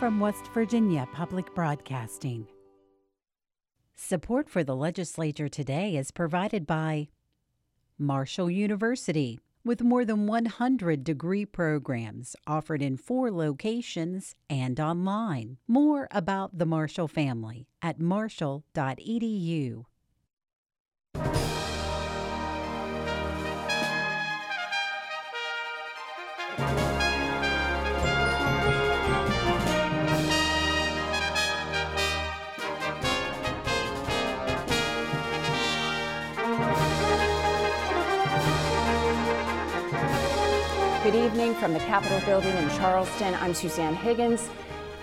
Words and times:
from 0.00 0.18
West 0.18 0.46
Virginia 0.54 1.06
Public 1.12 1.54
Broadcasting. 1.54 2.46
Support 3.94 4.48
for 4.48 4.64
the 4.64 4.74
legislature 4.74 5.50
today 5.50 5.94
is 5.94 6.10
provided 6.10 6.66
by 6.66 7.08
Marshall 7.98 8.50
University, 8.50 9.40
with 9.62 9.82
more 9.82 10.06
than 10.06 10.26
100 10.26 11.04
degree 11.04 11.44
programs 11.44 12.34
offered 12.46 12.80
in 12.80 12.96
four 12.96 13.30
locations 13.30 14.34
and 14.48 14.80
online. 14.80 15.58
More 15.68 16.08
about 16.12 16.56
the 16.56 16.64
Marshall 16.64 17.06
family 17.06 17.68
at 17.82 18.00
marshall.edu. 18.00 19.84
From 41.58 41.72
the 41.72 41.80
Capitol 41.80 42.20
building 42.26 42.56
in 42.56 42.68
Charleston. 42.70 43.34
I'm 43.34 43.54
Suzanne 43.54 43.94
Higgins. 43.94 44.48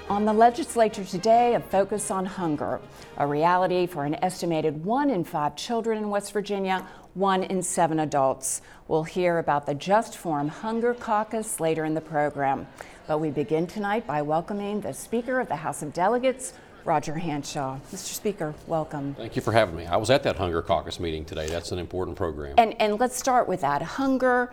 On 0.10 0.24
the 0.24 0.32
legislature 0.32 1.04
today, 1.04 1.56
a 1.56 1.60
focus 1.60 2.10
on 2.10 2.26
hunger, 2.26 2.80
a 3.18 3.28
reality 3.28 3.86
for 3.86 4.06
an 4.06 4.16
estimated 4.24 4.86
one 4.86 5.10
in 5.10 5.26
five 5.26 5.58
children 5.58 5.98
in 5.98 6.10
West 6.10 6.32
Virginia, 6.32 6.88
one 7.16 7.44
in 7.44 7.62
seven 7.62 8.00
adults. 8.00 8.62
We'll 8.88 9.04
hear 9.04 9.40
about 9.40 9.66
the 9.66 9.76
Just 9.76 10.16
Form 10.18 10.48
Hunger 10.48 10.94
Caucus 10.94 11.60
later 11.60 11.84
in 11.84 11.94
the 11.94 12.02
program. 12.02 12.66
But 13.08 13.20
we 13.20 13.30
begin 13.30 13.68
tonight 13.68 14.08
by 14.08 14.22
welcoming 14.22 14.80
the 14.80 14.94
Speaker 14.94 15.42
of 15.42 15.50
the 15.50 15.58
House 15.58 15.84
of 15.84 15.92
Delegates, 15.92 16.54
Roger 16.88 17.16
Hanshaw. 17.16 17.80
Mr. 17.92 18.14
Speaker, 18.14 18.56
welcome. 18.66 19.14
Thank 19.16 19.36
you 19.36 19.42
for 19.42 19.52
having 19.52 19.76
me. 19.76 19.86
I 19.86 19.98
was 19.98 20.10
at 20.10 20.24
that 20.24 20.38
Hunger 20.38 20.62
Caucus 20.62 21.02
meeting 21.02 21.26
today. 21.26 21.48
That's 21.48 21.74
an 21.74 21.80
important 21.80 22.16
program. 22.16 22.56
And, 22.58 22.80
and 22.82 22.98
let's 22.98 23.18
start 23.18 23.46
with 23.50 23.60
that 23.60 23.82
hunger, 23.82 24.50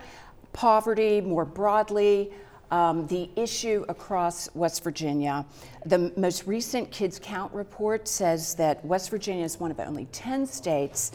poverty 0.55 1.19
more 1.19 1.43
broadly, 1.43 2.31
um, 2.71 3.05
the 3.07 3.29
issue 3.35 3.85
across 3.89 4.49
West 4.55 4.83
Virginia. 4.83 5.45
The 5.85 6.13
most 6.15 6.47
recent 6.47 6.89
Kids 6.91 7.19
Count 7.21 7.53
report 7.53 8.07
says 8.07 8.55
that 8.55 8.83
West 8.85 9.09
Virginia 9.09 9.43
is 9.43 9.59
one 9.59 9.69
of 9.69 9.79
only 9.81 10.05
10 10.13 10.47
states 10.47 11.11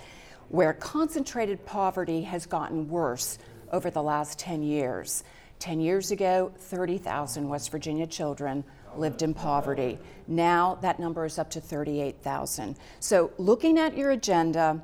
where 0.51 0.75
concentrated 0.75 1.65
poverty 1.65 2.21
has 2.23 2.45
gotten 2.45 2.89
worse 2.89 3.39
over 3.73 3.91
the 3.91 4.03
last 4.03 4.39
10 4.39 4.63
years. 4.63 5.25
10 5.59 5.81
years 5.81 6.11
ago, 6.11 6.53
30,000 6.59 7.49
West 7.49 7.71
Virginia 7.71 8.07
children 8.07 8.63
lived 8.95 9.23
in 9.23 9.33
poverty. 9.33 9.99
Now 10.27 10.77
that 10.83 11.01
number 11.01 11.25
is 11.25 11.39
up 11.39 11.49
to 11.51 11.61
38,000. 11.61 12.77
So, 12.99 13.31
looking 13.39 13.79
at 13.79 13.97
your 13.97 14.11
agenda, 14.11 14.83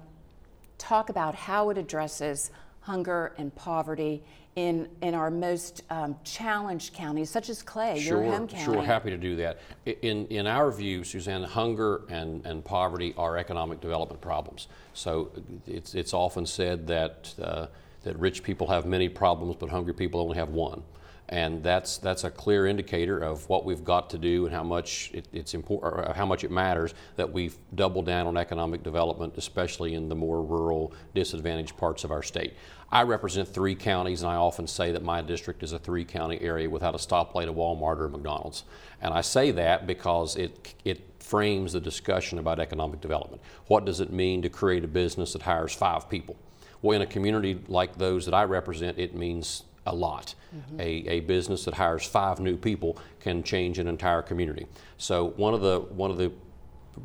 talk 0.79 1.11
about 1.11 1.35
how 1.35 1.71
it 1.71 1.79
addresses 1.79 2.51
hunger 2.87 3.33
and 3.37 3.53
poverty 3.57 4.23
in, 4.55 4.89
in 5.03 5.13
our 5.13 5.29
most 5.29 5.83
um, 5.91 6.15
challenged 6.23 6.95
counties, 6.95 7.29
such 7.29 7.51
as 7.51 7.63
Clay, 7.63 7.99
sure, 8.01 8.23
your 8.23 8.33
home 8.33 8.47
county. 8.47 8.65
Sure, 8.65 8.81
happy 8.81 9.11
to 9.11 9.17
do 9.17 9.35
that. 9.37 9.59
In, 10.03 10.27
in 10.29 10.47
our 10.47 10.71
view, 10.71 11.03
Suzanne, 11.03 11.43
hunger 11.43 12.03
and, 12.09 12.47
and 12.47 12.65
poverty 12.65 13.13
are 13.19 13.37
economic 13.37 13.81
development 13.81 14.21
problems. 14.21 14.69
So 14.95 15.31
it's, 15.67 15.95
it's 15.95 16.15
often 16.15 16.47
said 16.47 16.87
that, 16.87 17.35
uh, 17.43 17.67
that 18.05 18.17
rich 18.19 18.45
people 18.45 18.69
have 18.69 18.87
many 18.87 19.09
problems, 19.09 19.57
but 19.59 19.69
hungry 19.69 19.93
people 19.93 20.21
only 20.21 20.37
have 20.39 20.51
one. 20.51 20.83
And 21.29 21.63
that's, 21.63 21.99
that's 21.99 22.23
a 22.23 22.31
clear 22.31 22.67
indicator 22.67 23.19
of 23.19 23.49
what 23.49 23.65
we've 23.65 23.85
got 23.85 24.11
to 24.11 24.19
do 24.19 24.47
and 24.47 24.55
how 24.55 24.63
much 24.63 25.11
it, 25.13 25.27
it's 25.33 25.55
important, 25.55 26.17
how 26.17 26.27
much 26.27 26.45
it 26.45 26.53
matters 26.53 26.95
that 27.17 27.33
we 27.33 27.51
double 27.75 28.03
down 28.03 28.29
on 28.29 28.37
economic 28.37 28.85
development, 28.85 29.35
especially 29.37 29.95
in 29.95 30.09
the 30.09 30.15
more 30.15 30.43
rural, 30.43 30.93
disadvantaged 31.15 31.77
parts 31.77 32.05
of 32.05 32.13
our 32.13 32.23
state. 32.23 32.55
I 32.93 33.03
represent 33.03 33.49
three 33.49 33.75
counties, 33.75 34.23
and 34.23 34.31
I 34.31 34.37
often 34.37 34.69
say 34.69 34.93
that 34.93 35.03
my 35.03 35.21
district 35.21 35.65
is 35.65 35.73
a 35.73 35.79
three 35.79 36.05
county 36.05 36.41
area 36.41 36.71
without 36.71 36.95
a 36.95 36.99
stoplight, 36.99 37.49
a 37.49 37.53
Walmart, 37.53 37.99
or 37.99 38.09
McDonald's. 38.09 38.63
And 39.03 39.13
I 39.13 39.23
say 39.23 39.51
that 39.51 39.89
because 39.89 40.37
it, 40.37 40.75
it 40.85 41.01
frames 41.19 41.73
the 41.73 41.81
discussion 41.81 42.39
about 42.39 42.61
economic 42.61 43.01
development. 43.01 43.43
What 43.67 43.85
does 43.85 43.99
it 43.99 44.13
mean 44.13 44.43
to 44.43 44.49
create 44.49 44.85
a 44.85 44.89
business 44.89 45.33
that 45.33 45.43
hires 45.43 45.75
five 45.75 46.09
people? 46.09 46.37
Well, 46.83 46.95
in 46.95 47.03
a 47.03 47.07
community 47.07 47.59
like 47.67 47.99
those 47.99 48.27
that 48.27 48.35
I 48.35 48.45
represent, 48.45 48.99
it 48.99 49.17
means 49.17 49.65
a 49.87 49.95
lot. 49.95 50.35
Mm-hmm. 50.55 50.81
A, 50.81 50.85
a 50.85 51.21
business 51.21 51.65
that 51.65 51.75
hires 51.75 52.05
five 52.05 52.41
new 52.41 52.57
people 52.57 52.99
can 53.21 53.43
change 53.43 53.79
an 53.79 53.87
entire 53.89 54.23
community. 54.23 54.67
So 54.99 55.29
one 55.37 55.55
of 55.55 55.61
the 55.61 55.81
one 55.81 56.11
of 56.11 56.19
the 56.19 56.33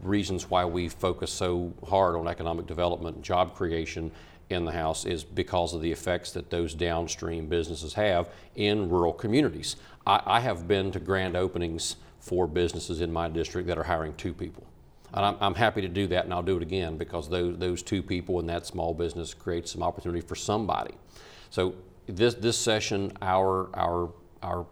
reasons 0.02 0.50
why 0.50 0.66
we 0.66 0.88
focus 0.88 1.32
so 1.32 1.74
hard 1.88 2.16
on 2.16 2.28
economic 2.28 2.66
development 2.66 3.18
and 3.18 3.26
job 3.26 3.56
creation 3.56 4.12
in 4.50 4.66
the 4.66 4.72
House 4.72 5.06
is 5.06 5.24
because 5.24 5.74
of 5.74 5.82
the 5.82 5.92
effects 5.92 6.32
that 6.32 6.50
those 6.50 6.74
downstream 6.74 7.48
businesses 7.48 7.94
have 7.94 8.30
in 8.56 8.90
rural 8.90 9.14
communities. 9.14 9.76
I, 10.06 10.22
I 10.26 10.40
have 10.42 10.68
been 10.68 10.92
to 10.92 11.00
grand 11.00 11.36
openings 11.36 11.98
for 12.20 12.48
businesses 12.48 13.02
in 13.02 13.12
my 13.12 13.28
district 13.30 13.68
that 13.68 13.78
are 13.78 13.84
hiring 13.84 14.14
two 14.16 14.34
people. 14.34 14.64
And 15.14 15.26
I'm, 15.26 15.38
I'm, 15.42 15.56
happy 15.56 15.82
to 15.82 15.90
do 15.90 16.08
that, 16.08 16.24
and 16.24 16.34
I'll 16.34 16.44
do 16.44 16.56
it 16.56 16.64
again 16.64 16.98
because 16.98 17.28
those, 17.28 17.58
those 17.58 17.82
two 17.82 18.02
people 18.02 18.40
in 18.40 18.46
that 18.48 18.66
small 18.66 18.94
business 18.94 19.34
create 19.34 19.68
some 19.68 19.84
opportunity 19.84 20.22
for 20.22 20.36
somebody. 20.36 20.94
So 21.50 21.76
this, 22.08 22.34
this 22.36 22.58
session, 22.58 23.14
our, 23.22 23.70
our, 23.76 24.12
our 24.42 24.66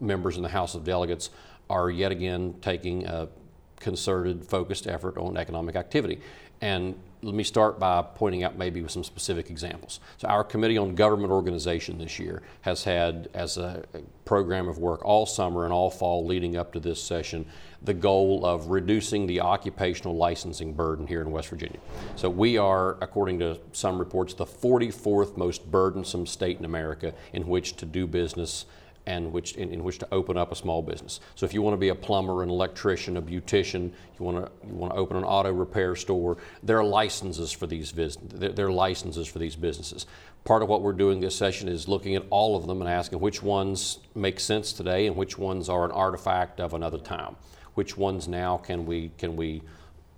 members 0.00 0.36
in 0.36 0.42
the 0.42 0.48
House 0.48 0.74
of 0.74 0.84
Delegates 0.84 1.30
are 1.68 1.90
yet 1.90 2.12
again 2.12 2.54
taking 2.62 3.06
a 3.06 3.28
concerted, 3.80 4.44
focused 4.44 4.86
effort 4.86 5.18
on 5.18 5.36
economic 5.36 5.76
activity. 5.76 6.20
And 6.60 6.98
let 7.22 7.34
me 7.34 7.44
start 7.44 7.78
by 7.78 8.02
pointing 8.02 8.44
out 8.44 8.56
maybe 8.56 8.80
with 8.80 8.90
some 8.90 9.04
specific 9.04 9.50
examples. 9.50 10.00
So, 10.18 10.28
our 10.28 10.44
Committee 10.44 10.78
on 10.78 10.94
Government 10.94 11.32
Organization 11.32 11.98
this 11.98 12.18
year 12.18 12.42
has 12.62 12.84
had 12.84 13.28
as 13.34 13.58
a 13.58 13.84
program 14.24 14.68
of 14.68 14.78
work 14.78 15.04
all 15.04 15.26
summer 15.26 15.64
and 15.64 15.72
all 15.72 15.90
fall 15.90 16.24
leading 16.24 16.56
up 16.56 16.72
to 16.72 16.80
this 16.80 17.02
session 17.02 17.46
the 17.82 17.94
goal 17.94 18.44
of 18.44 18.68
reducing 18.68 19.26
the 19.26 19.40
occupational 19.40 20.16
licensing 20.16 20.72
burden 20.72 21.06
here 21.06 21.20
in 21.20 21.30
West 21.30 21.48
Virginia. 21.48 21.78
So, 22.16 22.28
we 22.28 22.58
are, 22.58 22.96
according 23.00 23.38
to 23.40 23.58
some 23.72 23.98
reports, 23.98 24.34
the 24.34 24.46
44th 24.46 25.36
most 25.36 25.70
burdensome 25.70 26.26
state 26.26 26.58
in 26.58 26.64
America 26.64 27.14
in 27.32 27.46
which 27.46 27.76
to 27.76 27.86
do 27.86 28.06
business 28.06 28.66
and 29.08 29.32
which 29.32 29.54
in, 29.54 29.72
in, 29.72 29.82
which 29.82 29.98
to 29.98 30.06
open 30.12 30.36
up 30.36 30.52
a 30.52 30.54
small 30.54 30.82
business. 30.82 31.20
So 31.34 31.46
if 31.46 31.54
you 31.54 31.62
want 31.62 31.72
to 31.72 31.78
be 31.78 31.88
a 31.88 31.94
plumber, 31.94 32.42
an 32.42 32.50
electrician, 32.50 33.16
a 33.16 33.22
beautician, 33.22 33.90
you 34.18 34.24
want 34.24 34.44
to 34.44 34.52
you 34.68 34.74
want 34.74 34.92
to 34.92 34.98
open 34.98 35.16
an 35.16 35.24
auto 35.24 35.50
repair 35.50 35.96
store, 35.96 36.36
there 36.62 36.78
are 36.78 36.84
licenses 36.84 37.50
for 37.50 37.66
these 37.66 37.90
vis- 37.90 38.18
there 38.22 38.66
are 38.66 38.72
licenses 38.72 39.26
for 39.26 39.38
these 39.38 39.56
businesses. 39.56 40.06
Part 40.44 40.62
of 40.62 40.68
what 40.68 40.82
we're 40.82 40.92
doing 40.92 41.20
this 41.20 41.34
session 41.34 41.68
is 41.68 41.88
looking 41.88 42.16
at 42.16 42.24
all 42.28 42.54
of 42.54 42.66
them 42.66 42.82
and 42.82 42.90
asking 42.90 43.18
which 43.20 43.42
ones 43.42 43.98
make 44.14 44.38
sense 44.38 44.74
today 44.74 45.06
and 45.06 45.16
which 45.16 45.38
ones 45.38 45.70
are 45.70 45.86
an 45.86 45.90
artifact 45.90 46.60
of 46.60 46.74
another 46.74 46.98
time. 46.98 47.34
Which 47.78 47.96
ones 47.96 48.26
now 48.26 48.56
can 48.56 48.86
we 48.86 49.12
can 49.18 49.36
we 49.36 49.62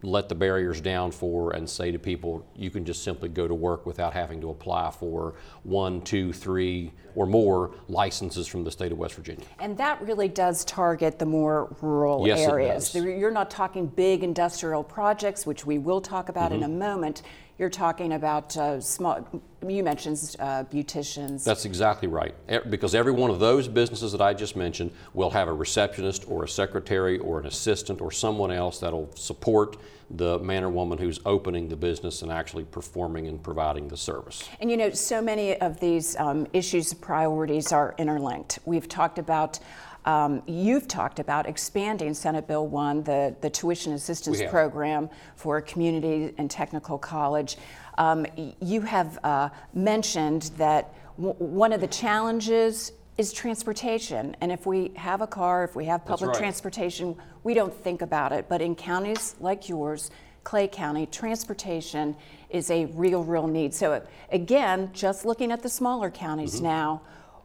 let 0.02 0.30
the 0.30 0.34
barriers 0.34 0.80
down 0.80 1.10
for 1.10 1.50
and 1.50 1.68
say 1.68 1.90
to 1.90 1.98
people, 1.98 2.42
you 2.56 2.70
can 2.70 2.86
just 2.86 3.04
simply 3.04 3.28
go 3.28 3.46
to 3.46 3.52
work 3.52 3.84
without 3.84 4.14
having 4.14 4.40
to 4.40 4.48
apply 4.48 4.90
for 4.92 5.34
one, 5.62 6.00
two, 6.00 6.32
three, 6.32 6.90
or 7.14 7.26
more 7.26 7.72
licenses 7.86 8.46
from 8.46 8.64
the 8.64 8.70
state 8.70 8.92
of 8.92 8.96
West 8.96 9.14
Virginia. 9.14 9.44
And 9.58 9.76
that 9.76 10.00
really 10.00 10.28
does 10.28 10.64
target 10.64 11.18
the 11.18 11.26
more 11.26 11.76
rural 11.82 12.26
yes, 12.26 12.38
areas. 12.38 12.94
You're 12.94 13.30
not 13.30 13.50
talking 13.50 13.88
big 13.88 14.24
industrial 14.24 14.82
projects, 14.82 15.44
which 15.44 15.66
we 15.66 15.76
will 15.76 16.00
talk 16.00 16.30
about 16.30 16.52
mm-hmm. 16.52 16.62
in 16.62 16.70
a 16.70 16.74
moment. 16.74 17.20
You're 17.60 17.68
talking 17.68 18.14
about 18.14 18.56
uh, 18.56 18.80
small, 18.80 19.22
you 19.68 19.84
mentioned 19.84 20.34
uh, 20.38 20.64
beauticians. 20.64 21.44
That's 21.44 21.66
exactly 21.66 22.08
right. 22.08 22.34
Because 22.70 22.94
every 22.94 23.12
one 23.12 23.28
of 23.28 23.38
those 23.38 23.68
businesses 23.68 24.12
that 24.12 24.22
I 24.22 24.32
just 24.32 24.56
mentioned 24.56 24.92
will 25.12 25.28
have 25.28 25.46
a 25.46 25.52
receptionist 25.52 26.24
or 26.26 26.44
a 26.44 26.48
secretary 26.48 27.18
or 27.18 27.38
an 27.38 27.44
assistant 27.44 28.00
or 28.00 28.10
someone 28.10 28.50
else 28.50 28.80
that'll 28.80 29.14
support 29.14 29.76
the 30.08 30.38
man 30.38 30.64
or 30.64 30.70
woman 30.70 30.96
who's 30.96 31.20
opening 31.26 31.68
the 31.68 31.76
business 31.76 32.22
and 32.22 32.32
actually 32.32 32.64
performing 32.64 33.26
and 33.26 33.42
providing 33.42 33.88
the 33.88 33.96
service. 33.96 34.48
And 34.60 34.70
you 34.70 34.78
know, 34.78 34.90
so 34.92 35.20
many 35.20 35.60
of 35.60 35.78
these 35.80 36.16
um, 36.16 36.46
issues 36.54 36.92
and 36.92 37.00
priorities 37.02 37.72
are 37.72 37.94
interlinked. 37.98 38.58
We've 38.64 38.88
talked 38.88 39.18
about 39.18 39.58
um, 40.04 40.42
you've 40.46 40.88
talked 40.88 41.18
about 41.18 41.46
expanding 41.46 42.14
Senate 42.14 42.46
Bill 42.46 42.66
1, 42.66 43.02
the, 43.02 43.36
the 43.40 43.50
tuition 43.50 43.92
assistance 43.92 44.40
program 44.48 45.10
for 45.36 45.60
community 45.60 46.34
and 46.38 46.50
technical 46.50 46.98
college. 46.98 47.56
Um, 47.98 48.26
you 48.60 48.80
have 48.82 49.18
uh, 49.24 49.50
mentioned 49.74 50.50
that 50.56 50.94
w- 51.16 51.34
one 51.34 51.72
of 51.72 51.80
the 51.80 51.86
challenges 51.86 52.92
is 53.18 53.32
transportation. 53.32 54.34
And 54.40 54.50
if 54.50 54.64
we 54.64 54.92
have 54.96 55.20
a 55.20 55.26
car, 55.26 55.64
if 55.64 55.76
we 55.76 55.84
have 55.84 56.06
public 56.06 56.30
right. 56.30 56.38
transportation, 56.38 57.14
we 57.44 57.52
don't 57.52 57.74
think 57.74 58.00
about 58.00 58.32
it. 58.32 58.48
But 58.48 58.62
in 58.62 58.74
counties 58.74 59.36
like 59.38 59.68
yours, 59.68 60.10
Clay 60.44 60.66
County, 60.66 61.04
transportation 61.06 62.16
is 62.48 62.70
a 62.70 62.86
real, 62.86 63.22
real 63.22 63.46
need. 63.46 63.74
So, 63.74 64.02
again, 64.32 64.90
just 64.94 65.26
looking 65.26 65.52
at 65.52 65.62
the 65.62 65.68
smaller 65.68 66.10
counties 66.10 66.54
mm-hmm. 66.56 66.64
now, 66.64 67.02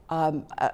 um, 0.09 0.45
uh, 0.57 0.69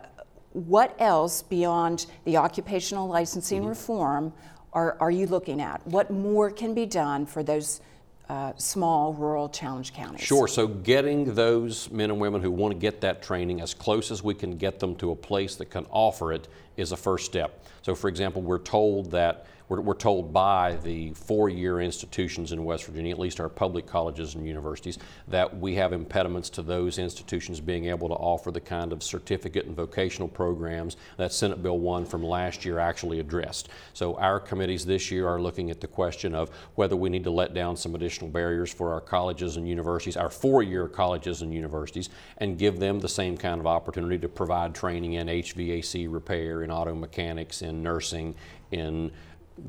what 0.54 0.96
else 1.00 1.42
beyond 1.42 2.06
the 2.26 2.38
occupational 2.38 3.08
licensing 3.08 3.62
mm-hmm. 3.62 3.70
reform 3.70 4.34
are, 4.74 4.98
are 5.00 5.12
you 5.12 5.28
looking 5.28 5.62
at? 5.62 5.86
What 5.88 6.12
more 6.12 6.50
can 6.50 6.74
be 6.74 6.86
done 6.86 7.26
for 7.26 7.44
those 7.44 7.82
uh, 8.30 8.54
small 8.56 9.14
rural 9.14 9.50
challenge 9.50 9.94
counties? 9.94 10.26
Sure. 10.26 10.48
So, 10.48 10.68
getting 10.68 11.34
those 11.36 11.92
men 11.92 12.10
and 12.10 12.20
women 12.20 12.42
who 12.42 12.52
want 12.52 12.74
to 12.74 12.80
get 12.80 13.02
that 13.02 13.22
training 13.22 13.60
as 13.60 13.74
close 13.74 14.12
as 14.12 14.24
we 14.24 14.34
can 14.34 14.58
get 14.58 14.80
them 14.80 14.96
to 14.96 15.12
a 15.12 15.16
place 15.16 15.56
that 15.56 15.70
can 15.70 15.86
offer 15.90 16.32
it 16.32 16.48
is 16.78 16.92
a 16.92 16.98
first 16.98 17.26
step. 17.26 17.64
So, 17.82 17.96
for 17.96 18.08
example, 18.08 18.42
we're 18.42 18.60
told 18.60 19.12
that 19.12 19.48
we're, 19.72 19.80
we're 19.80 19.94
told 19.94 20.34
by 20.34 20.78
the 20.84 21.14
four-year 21.14 21.80
institutions 21.80 22.52
in 22.52 22.66
West 22.66 22.84
Virginia, 22.84 23.14
at 23.14 23.20
least 23.20 23.40
our 23.40 23.48
public 23.48 23.88
colleges 23.88 24.36
and 24.36 24.46
universities, 24.46 24.98
that 25.30 25.58
we 25.60 25.76
have 25.76 25.94
impediments 25.94 26.50
to 26.50 26.62
those 26.62 27.00
institutions 27.00 27.62
being 27.62 27.86
able 27.86 28.10
to 28.10 28.16
offer 28.16 28.52
the 28.52 28.60
kind 28.60 28.92
of 28.92 29.02
certificate 29.02 29.68
and 29.68 29.74
vocational 29.74 30.28
programs 30.28 30.98
that 31.16 31.32
Senate 31.32 31.64
Bill 31.64 31.80
1 31.80 32.06
from 32.06 32.22
last 32.22 32.66
year 32.66 32.80
actually 32.80 33.22
addressed. 33.22 33.70
So 33.94 34.18
our 34.18 34.42
committees 34.42 34.86
this 34.86 35.10
year 35.10 35.26
are 35.26 35.42
looking 35.42 35.72
at 35.72 35.80
the 35.80 35.88
question 35.88 36.36
of 36.36 36.50
whether 36.76 36.98
we 36.98 37.10
need 37.10 37.24
to 37.24 37.32
let 37.32 37.54
down 37.54 37.78
some 37.78 37.96
additional 37.96 38.30
barriers 38.30 38.74
for 38.74 38.92
our 38.92 39.00
colleges 39.00 39.56
and 39.56 39.66
universities, 39.70 40.18
our 40.18 40.30
four-year 40.30 40.90
colleges 40.90 41.44
and 41.44 41.54
universities, 41.54 42.10
and 42.40 42.58
give 42.58 42.78
them 42.78 43.00
the 43.00 43.08
same 43.08 43.38
kind 43.38 43.62
of 43.62 43.68
opportunity 43.68 44.18
to 44.18 44.28
provide 44.28 44.76
training 44.76 45.14
in 45.14 45.28
HVAC 45.28 46.12
repair, 46.12 46.61
in 46.64 46.72
auto 46.72 46.96
mechanics, 46.96 47.62
in 47.62 47.84
nursing, 47.84 48.36
in 48.72 49.12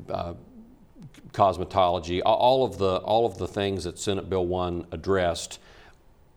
uh, 0.09 0.33
cosmetology, 1.31 2.21
all 2.23 2.63
of 2.63 2.77
the 2.77 2.97
all 2.97 3.25
of 3.25 3.37
the 3.37 3.47
things 3.47 3.83
that 3.83 3.99
Senate 3.99 4.29
Bill 4.29 4.45
1 4.45 4.87
addressed 4.91 5.59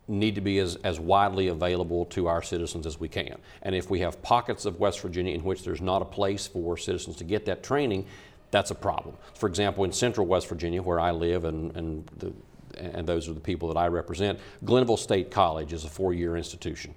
need 0.07 0.35
to 0.35 0.41
be 0.41 0.59
as, 0.59 0.77
as 0.77 0.99
widely 0.99 1.49
available 1.49 2.05
to 2.05 2.27
our 2.27 2.41
citizens 2.41 2.85
as 2.85 2.99
we 2.99 3.09
can. 3.09 3.37
And 3.61 3.75
if 3.75 3.89
we 3.89 3.99
have 3.99 4.21
pockets 4.21 4.65
of 4.65 4.79
West 4.79 5.01
Virginia 5.01 5.35
in 5.35 5.43
which 5.43 5.63
there's 5.63 5.81
not 5.81 6.01
a 6.01 6.05
place 6.05 6.47
for 6.47 6.77
citizens 6.77 7.17
to 7.17 7.25
get 7.25 7.45
that 7.45 7.61
training, 7.61 8.05
that's 8.49 8.71
a 8.71 8.75
problem. 8.75 9.17
For 9.33 9.49
example, 9.49 9.83
in 9.83 9.91
central 9.91 10.25
West 10.25 10.47
Virginia, 10.47 10.81
where 10.81 10.99
I 10.99 11.11
live 11.11 11.43
and, 11.43 11.75
and, 11.75 12.09
the, 12.17 12.33
and 12.77 13.05
those 13.05 13.27
are 13.27 13.33
the 13.33 13.41
people 13.41 13.67
that 13.67 13.77
I 13.77 13.87
represent, 13.87 14.39
Glenville 14.63 14.95
State 14.95 15.29
College 15.29 15.73
is 15.73 15.83
a 15.83 15.89
four 15.89 16.13
year 16.13 16.37
institution 16.37 16.93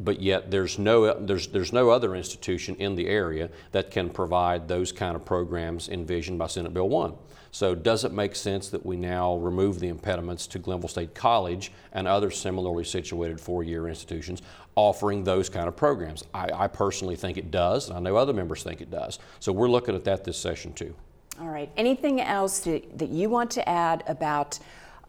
but 0.00 0.20
yet 0.20 0.50
there's 0.50 0.78
no, 0.78 1.12
there's, 1.18 1.48
there's 1.48 1.72
no 1.72 1.90
other 1.90 2.14
institution 2.14 2.74
in 2.76 2.94
the 2.94 3.08
area 3.08 3.50
that 3.72 3.90
can 3.90 4.10
provide 4.10 4.68
those 4.68 4.92
kind 4.92 5.16
of 5.16 5.24
programs 5.24 5.88
envisioned 5.88 6.38
by 6.38 6.46
Senate 6.46 6.74
Bill 6.74 6.88
1. 6.88 7.14
So 7.54 7.74
does 7.74 8.04
it 8.04 8.12
make 8.12 8.34
sense 8.34 8.70
that 8.70 8.84
we 8.84 8.96
now 8.96 9.36
remove 9.36 9.78
the 9.78 9.88
impediments 9.88 10.46
to 10.48 10.58
Glenville 10.58 10.88
State 10.88 11.14
College 11.14 11.70
and 11.92 12.08
other 12.08 12.30
similarly 12.30 12.84
situated 12.84 13.38
four-year 13.38 13.88
institutions 13.88 14.40
offering 14.74 15.22
those 15.22 15.50
kind 15.50 15.68
of 15.68 15.76
programs? 15.76 16.24
I, 16.32 16.48
I 16.54 16.66
personally 16.68 17.14
think 17.14 17.36
it 17.36 17.50
does, 17.50 17.88
and 17.88 17.98
I 17.98 18.00
know 18.00 18.16
other 18.16 18.32
members 18.32 18.62
think 18.62 18.80
it 18.80 18.90
does. 18.90 19.18
So 19.38 19.52
we're 19.52 19.68
looking 19.68 19.94
at 19.94 20.04
that 20.04 20.24
this 20.24 20.38
session 20.38 20.72
too. 20.72 20.94
All 21.40 21.48
right. 21.48 21.70
Anything 21.76 22.22
else 22.22 22.60
that, 22.60 22.98
that 22.98 23.10
you 23.10 23.28
want 23.28 23.50
to 23.52 23.68
add 23.68 24.02
about 24.06 24.58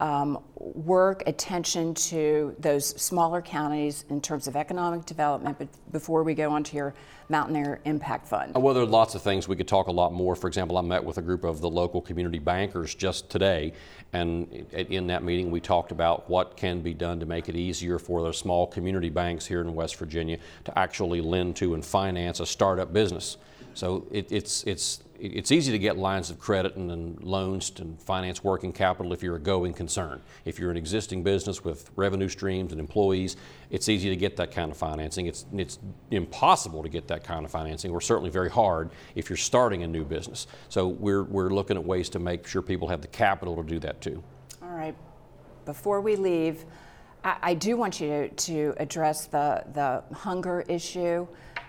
um, 0.04 0.44
work 0.58 1.24
attention 1.28 1.94
to 1.94 2.54
those 2.60 2.86
smaller 3.02 3.42
counties 3.42 4.04
in 4.10 4.20
terms 4.20 4.48
of 4.48 4.58
economic 4.58 5.06
development 5.06 5.58
but 5.58 5.70
before 5.94 6.24
we 6.24 6.34
go 6.34 6.52
on 6.52 6.62
to 6.62 6.76
your 6.76 6.94
Mountaineer 7.30 7.80
Impact 7.86 8.28
Fund? 8.28 8.54
Uh, 8.54 8.60
well, 8.60 8.74
there 8.74 8.84
are 8.84 8.88
lots 8.88 9.16
of 9.16 9.22
things 9.22 9.48
we 9.48 9.56
could 9.56 9.68
talk 9.68 9.88
a 9.88 9.92
lot 9.92 10.12
more. 10.12 10.36
For 10.36 10.48
example, 10.48 10.78
I 10.78 10.82
met 10.82 11.02
with 11.02 11.20
a 11.20 11.22
group 11.22 11.46
of 11.46 11.62
the 11.62 11.70
local 11.70 12.02
community 12.02 12.38
bankers 12.38 12.94
just 12.94 13.30
today, 13.30 13.72
and 14.12 14.52
in 14.74 15.08
that 15.08 15.24
meeting, 15.24 15.50
we 15.50 15.62
talked 15.62 15.94
about 15.94 16.30
what 16.30 16.58
can 16.58 16.82
be 16.82 16.94
done 16.94 17.22
to 17.22 17.26
make 17.26 17.48
it 17.48 17.56
easier 17.56 17.98
for 17.98 18.24
the 18.24 18.34
small 18.34 18.68
community 18.68 19.10
banks 19.10 19.46
here 19.46 19.62
in 19.62 19.74
West 19.74 19.96
Virginia 19.96 20.38
to 20.66 20.78
actually 20.78 21.22
lend 21.22 21.56
to 21.56 21.76
and 21.76 21.86
finance 21.86 22.42
a 22.42 22.46
startup 22.46 22.92
business. 22.92 23.38
So 23.74 24.06
it, 24.12 24.32
it's, 24.32 24.64
it's 24.66 25.03
it's 25.20 25.52
easy 25.52 25.72
to 25.72 25.80
get 25.80 25.98
lines 25.98 26.30
of 26.30 26.40
credit 26.40 26.76
and, 26.76 26.92
and, 26.92 27.24
loans 27.24 27.72
and 27.80 28.02
finance 28.02 28.44
working 28.44 28.72
capital 28.72 29.14
if 29.14 29.24
you're 29.24 29.36
a 29.36 29.40
going 29.40 29.74
concern. 29.74 30.22
If 30.46 30.60
you're 30.60 30.72
an 30.72 30.78
existing 30.78 31.24
business 31.24 31.64
with 31.64 31.92
revenue 31.96 32.30
streams 32.30 32.72
and 32.72 32.80
employees, 32.80 33.38
it's 33.70 33.90
easy 33.90 34.10
to 34.10 34.16
get 34.16 34.36
that 34.38 34.52
kind 34.52 34.72
of 34.72 34.78
financing. 34.78 35.28
It's, 35.28 35.46
it's 35.54 35.80
impossible 36.12 36.84
to 36.84 36.90
get 36.90 37.08
that 37.08 37.24
kind 37.24 37.46
of 37.46 37.52
financing, 37.52 37.92
or 37.92 38.02
certainly 38.02 38.30
very 38.30 38.50
hard 38.50 38.90
if 39.16 39.30
you're 39.30 39.38
starting 39.38 39.84
a 39.84 39.88
new 39.88 40.04
business. 40.04 40.48
So 40.70 40.88
we're, 40.88 41.24
we're 41.24 41.50
looking 41.50 41.78
at 41.78 41.84
ways 41.84 42.10
to 42.10 42.20
make 42.20 42.46
sure 42.48 42.62
people 42.62 42.88
have 42.90 43.02
the 43.02 43.08
capital 43.08 43.56
to 43.56 43.64
do 43.64 43.80
that 43.80 44.02
too. 44.02 44.24
All 44.62 44.70
right. 44.70 44.96
Before 45.66 46.02
we 46.02 46.16
leave, 46.16 46.66
I, 47.24 47.38
I 47.42 47.54
do 47.54 47.78
want 47.78 48.02
you 48.02 48.08
to, 48.08 48.30
to 48.30 48.74
address 48.78 49.28
the, 49.28 49.64
the 49.74 50.04
hunger 50.16 50.66
issue. 50.68 51.28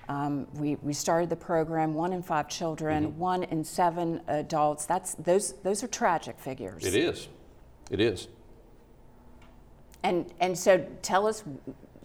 Um, 0.09 0.47
we, 0.55 0.77
we 0.77 0.93
started 0.93 1.31
the 1.31 1.37
program, 1.37 1.95
one 1.95 2.13
in 2.13 2.23
five 2.23 2.49
children, 2.49 3.07
mm-hmm. 3.07 3.19
one 3.19 3.43
in 3.45 3.65
seven 3.65 4.21
adults. 4.29 4.87
That's, 4.87 5.15
those, 5.15 5.55
those 5.63 5.83
are 5.83 5.89
tragic 5.89 6.39
figures. 6.39 6.85
It 6.85 6.95
is. 6.95 7.29
It 7.91 8.01
is. 8.01 8.29
And, 10.03 10.33
and 10.41 10.57
so 10.57 10.87
tell 11.01 11.27
us 11.27 11.45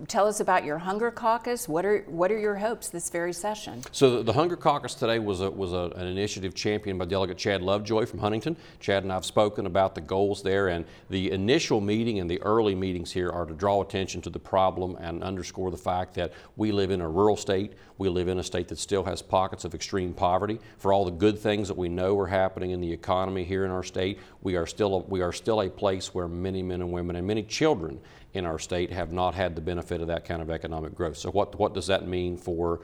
tell 0.08 0.28
us 0.28 0.40
about 0.40 0.64
your 0.64 0.78
Hunger 0.78 1.12
Caucus. 1.12 1.68
What 1.68 1.86
are 1.86 2.04
what 2.08 2.32
are 2.32 2.38
your 2.38 2.56
hopes 2.56 2.90
this 2.90 3.10
very 3.10 3.34
session? 3.34 3.84
So 3.92 4.18
the, 4.18 4.24
the 4.24 4.34
Hunger 4.34 4.56
Caucus 4.56 4.96
today 4.96 5.20
was 5.20 5.42
a, 5.42 5.50
was 5.50 5.74
a, 5.74 5.92
an 5.96 6.08
initiative 6.08 6.56
championed 6.56 7.00
by 7.00 7.06
Delegate 7.06 7.38
Chad 7.38 7.62
Lovejoy 7.62 8.06
from 8.06 8.20
Huntington. 8.20 8.56
Chad 8.80 9.04
and 9.04 9.12
I 9.12 9.16
have 9.16 9.26
spoken 9.26 9.66
about 9.66 9.96
the 9.96 10.02
goals 10.02 10.42
there, 10.44 10.70
and 10.70 10.86
the 11.10 11.32
initial 11.32 11.82
meeting 11.82 12.20
and 12.20 12.30
the 12.30 12.42
early 12.42 12.76
meetings 12.76 13.12
here 13.12 13.30
are 13.30 13.46
to 13.46 13.54
draw 13.54 13.82
attention 13.82 14.22
to 14.22 14.30
the 14.30 14.40
problem 14.40 14.96
and 15.00 15.24
underscore 15.24 15.72
the 15.72 15.78
fact 15.78 16.14
that 16.16 16.34
we 16.56 16.72
live 16.72 16.92
in 16.92 17.02
a 17.02 17.10
rural 17.10 17.38
state. 17.38 17.74
We 17.98 18.08
live 18.08 18.30
in 18.30 18.40
a 18.40 18.44
state 18.44 18.70
that 18.70 18.80
still 18.80 19.04
has 19.04 19.22
pockets 19.22 19.66
of 19.66 19.76
extreme 19.76 20.14
poverty. 20.14 20.60
For 20.78 20.94
all 20.94 21.04
the 21.04 21.12
good 21.12 21.38
things 21.38 21.68
that 21.68 21.78
we 21.78 21.90
know 21.90 22.18
are 22.20 22.28
happening 22.28 22.72
in 22.72 22.80
the 22.80 22.92
economy 22.92 23.44
here 23.44 23.66
in 23.66 23.72
our 23.72 23.84
state, 23.84 24.20
we 24.42 24.56
are 24.56 24.66
still 24.66 24.96
a, 24.96 25.00
we 25.00 25.22
are 25.22 25.34
still 25.34 25.62
a 25.62 25.70
place 25.70 26.14
where 26.14 26.28
many 26.28 26.64
men 26.64 26.82
and 26.82 26.92
women 26.92 27.18
and 27.18 27.28
many 27.28 27.44
children 27.44 28.00
in 28.34 28.46
our 28.46 28.60
state 28.60 28.92
have 28.92 29.12
not 29.12 29.34
had 29.34 29.56
the 29.56 29.62
benefit 29.62 30.02
of 30.02 30.08
that 30.08 30.26
kind 30.26 30.42
of 30.42 30.50
economic 30.50 30.96
growth. 30.96 31.18
So, 31.18 31.32
what, 31.32 31.58
what 31.58 31.74
does 31.74 31.88
that 31.88 32.08
mean 32.08 32.38
for 32.38 32.82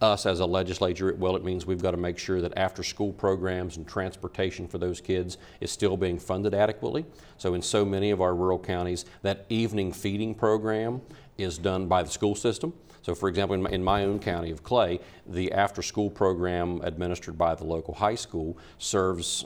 us 0.00 0.26
as 0.26 0.40
a 0.40 0.46
legislature? 0.46 1.14
Well, 1.14 1.36
it 1.36 1.44
means 1.44 1.66
we've 1.66 1.82
got 1.82 1.92
to 1.92 1.96
make 1.96 2.18
sure 2.18 2.40
that 2.40 2.52
after 2.56 2.82
school 2.82 3.12
programs 3.12 3.76
and 3.76 3.86
transportation 3.86 4.66
for 4.66 4.78
those 4.78 5.00
kids 5.00 5.38
is 5.60 5.70
still 5.70 5.96
being 5.96 6.18
funded 6.18 6.54
adequately. 6.54 7.06
So, 7.38 7.54
in 7.54 7.62
so 7.62 7.84
many 7.84 8.10
of 8.10 8.20
our 8.20 8.34
rural 8.34 8.58
counties, 8.58 9.04
that 9.22 9.46
evening 9.48 9.92
feeding 9.92 10.34
program 10.34 11.00
is 11.38 11.58
done 11.58 11.86
by 11.86 12.02
the 12.02 12.10
school 12.10 12.34
system. 12.34 12.72
So, 13.02 13.14
for 13.14 13.28
example, 13.28 13.54
in 13.54 13.62
my, 13.62 13.70
in 13.70 13.84
my, 13.84 14.04
own 14.04 14.18
county 14.18 14.50
of 14.50 14.62
Clay, 14.62 14.98
the 15.26 15.52
after 15.52 15.82
school 15.82 16.08
program 16.08 16.80
administered 16.82 17.36
by 17.36 17.54
the 17.54 17.64
local 17.64 17.92
high 17.92 18.14
school 18.14 18.56
serves 18.78 19.44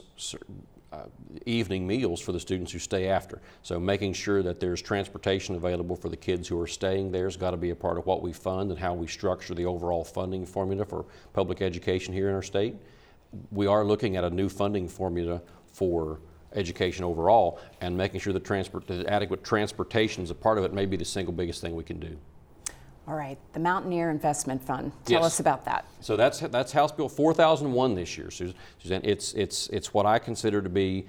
uh, 0.91 1.03
evening 1.45 1.85
meals 1.85 2.19
for 2.19 2.31
the 2.31 2.39
students 2.39 2.71
who 2.71 2.79
stay 2.79 3.07
after. 3.07 3.41
So 3.61 3.79
making 3.79 4.13
sure 4.13 4.41
that 4.43 4.59
there's 4.59 4.81
transportation 4.81 5.55
available 5.55 5.95
for 5.95 6.09
the 6.09 6.17
kids 6.17 6.47
who 6.47 6.59
are 6.59 6.67
staying 6.67 7.11
there 7.11 7.25
has 7.25 7.37
got 7.37 7.51
to 7.51 7.57
be 7.57 7.69
a 7.69 7.75
part 7.75 7.97
of 7.97 8.05
what 8.05 8.21
we 8.21 8.33
fund 8.33 8.71
and 8.71 8.79
how 8.79 8.93
we 8.93 9.07
structure 9.07 9.53
the 9.53 9.65
overall 9.65 10.03
funding 10.03 10.45
formula 10.45 10.85
for 10.85 11.05
public 11.33 11.61
education 11.61 12.13
here 12.13 12.29
in 12.29 12.35
our 12.35 12.41
state. 12.41 12.75
We 13.51 13.67
are 13.67 13.85
looking 13.85 14.15
at 14.15 14.23
a 14.23 14.29
new 14.29 14.49
funding 14.49 14.87
formula 14.87 15.41
for 15.71 16.19
education 16.53 17.05
overall 17.05 17.59
and 17.81 17.95
making 17.95 18.19
sure 18.19 18.37
transport, 18.39 18.87
that 18.87 19.05
adequate 19.05 19.43
transportation 19.43 20.23
is 20.23 20.31
a 20.31 20.35
part 20.35 20.57
of 20.57 20.63
it 20.63 20.73
may 20.73 20.85
be 20.85 20.97
the 20.97 21.05
single 21.05 21.33
biggest 21.33 21.61
thing 21.61 21.75
we 21.75 21.83
can 21.83 21.99
do. 21.99 22.17
All 23.09 23.15
right, 23.15 23.39
the 23.53 23.59
Mountaineer 23.59 24.11
Investment 24.11 24.63
Fund. 24.63 24.91
Tell 25.05 25.21
yes. 25.21 25.25
us 25.25 25.39
about 25.39 25.65
that. 25.65 25.85
So 25.99 26.15
that's 26.15 26.41
that's 26.41 26.71
House 26.71 26.91
Bill 26.91 27.09
4001 27.09 27.95
this 27.95 28.15
year, 28.15 28.29
Suzanne. 28.29 29.01
It's 29.03 29.33
it's 29.33 29.67
it's 29.69 29.95
what 29.95 30.05
I 30.05 30.19
consider 30.19 30.61
to 30.61 30.69
be 30.69 31.07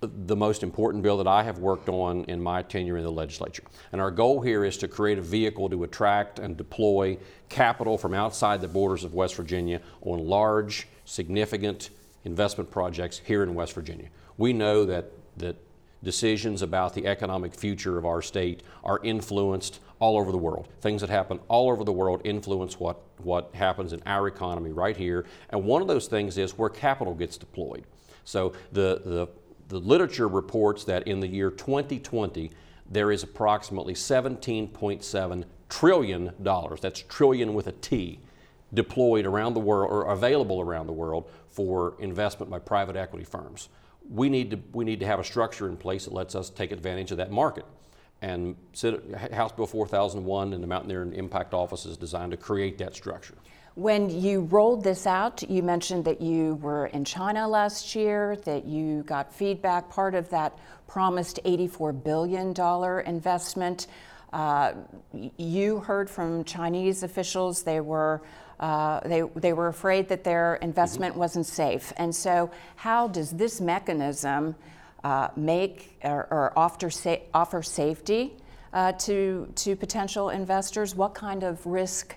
the 0.00 0.36
most 0.36 0.62
important 0.62 1.02
bill 1.02 1.16
that 1.16 1.26
I 1.26 1.42
have 1.42 1.58
worked 1.58 1.88
on 1.88 2.24
in 2.24 2.40
my 2.40 2.62
tenure 2.62 2.98
in 2.98 3.02
the 3.02 3.10
legislature. 3.10 3.64
And 3.90 4.00
our 4.00 4.12
goal 4.12 4.40
here 4.40 4.64
is 4.64 4.76
to 4.78 4.88
create 4.88 5.18
a 5.18 5.22
vehicle 5.22 5.68
to 5.70 5.82
attract 5.82 6.38
and 6.38 6.56
deploy 6.56 7.18
capital 7.48 7.98
from 7.98 8.14
outside 8.14 8.60
the 8.60 8.68
borders 8.68 9.02
of 9.02 9.14
West 9.14 9.34
Virginia 9.34 9.80
on 10.02 10.24
large, 10.24 10.86
significant 11.04 11.90
investment 12.24 12.70
projects 12.70 13.22
here 13.24 13.42
in 13.42 13.54
West 13.54 13.72
Virginia. 13.72 14.08
We 14.36 14.52
know 14.52 14.84
that 14.84 15.06
that 15.38 15.56
decisions 16.02 16.62
about 16.62 16.94
the 16.94 17.06
economic 17.06 17.54
future 17.54 17.98
of 17.98 18.06
our 18.06 18.22
state 18.22 18.62
are 18.84 19.00
influenced 19.02 19.80
all 20.00 20.18
over 20.18 20.32
the 20.32 20.38
world. 20.38 20.66
Things 20.80 21.02
that 21.02 21.10
happen 21.10 21.38
all 21.46 21.70
over 21.70 21.84
the 21.84 21.92
world 21.92 22.22
influence 22.24 22.80
what, 22.80 23.00
what 23.18 23.54
happens 23.54 23.92
in 23.92 24.02
our 24.06 24.26
economy 24.26 24.72
right 24.72 24.96
here. 24.96 25.26
And 25.50 25.64
one 25.64 25.82
of 25.82 25.88
those 25.88 26.08
things 26.08 26.36
is 26.36 26.58
where 26.58 26.70
capital 26.70 27.14
gets 27.14 27.36
deployed. 27.36 27.84
So 28.24 28.54
the, 28.72 29.00
the, 29.04 29.28
the 29.68 29.78
literature 29.78 30.26
reports 30.26 30.84
that 30.84 31.06
in 31.06 31.20
the 31.20 31.28
year 31.28 31.50
2020, 31.50 32.50
there 32.90 33.12
is 33.12 33.22
approximately 33.22 33.94
$17.7 33.94 35.44
trillion, 35.68 36.32
that's 36.80 37.02
trillion 37.02 37.54
with 37.54 37.68
a 37.68 37.72
T, 37.72 38.18
deployed 38.72 39.26
around 39.26 39.54
the 39.54 39.60
world 39.60 39.92
or 39.92 40.10
available 40.10 40.60
around 40.60 40.86
the 40.86 40.92
world 40.92 41.30
for 41.48 41.94
investment 42.00 42.50
by 42.50 42.58
private 42.58 42.96
equity 42.96 43.24
firms. 43.24 43.68
We 44.08 44.28
need 44.28 44.50
to, 44.50 44.60
we 44.72 44.84
need 44.84 45.00
to 45.00 45.06
have 45.06 45.20
a 45.20 45.24
structure 45.24 45.68
in 45.68 45.76
place 45.76 46.06
that 46.06 46.14
lets 46.14 46.34
us 46.34 46.50
take 46.50 46.72
advantage 46.72 47.10
of 47.10 47.18
that 47.18 47.30
market. 47.30 47.64
And 48.22 48.56
House 49.32 49.52
Bill 49.52 49.66
4001 49.66 50.52
and 50.52 50.62
the 50.62 50.66
Mountaineer 50.66 51.02
and 51.02 51.14
Impact 51.14 51.54
Office 51.54 51.86
is 51.86 51.96
designed 51.96 52.32
to 52.32 52.36
create 52.36 52.78
that 52.78 52.94
structure. 52.94 53.34
When 53.76 54.10
you 54.10 54.42
rolled 54.42 54.84
this 54.84 55.06
out, 55.06 55.48
you 55.48 55.62
mentioned 55.62 56.04
that 56.04 56.20
you 56.20 56.56
were 56.56 56.86
in 56.86 57.04
China 57.04 57.48
last 57.48 57.94
year, 57.94 58.36
that 58.44 58.66
you 58.66 59.04
got 59.04 59.32
feedback, 59.32 59.88
part 59.88 60.14
of 60.14 60.28
that 60.30 60.58
promised 60.86 61.38
$84 61.44 62.02
billion 62.02 62.52
investment. 63.06 63.86
Uh, 64.32 64.72
you 65.36 65.80
heard 65.80 66.10
from 66.10 66.44
Chinese 66.44 67.02
officials 67.02 67.62
they 67.62 67.80
were 67.80 68.22
uh, 68.60 69.00
they, 69.08 69.22
they 69.36 69.54
were 69.54 69.68
afraid 69.68 70.06
that 70.08 70.22
their 70.22 70.56
investment 70.56 71.12
mm-hmm. 71.12 71.20
wasn't 71.20 71.46
safe. 71.46 71.94
And 71.96 72.14
so, 72.14 72.50
how 72.76 73.08
does 73.08 73.30
this 73.30 73.58
mechanism 73.58 74.54
uh, 75.04 75.28
make 75.36 75.98
or, 76.04 76.26
or 76.30 76.58
offer, 76.58 76.90
sa- 76.90 77.16
offer 77.34 77.62
safety 77.62 78.34
uh, 78.72 78.92
to, 78.92 79.50
to 79.56 79.76
potential 79.76 80.30
investors? 80.30 80.94
What 80.94 81.14
kind 81.14 81.42
of 81.42 81.64
risk 81.66 82.16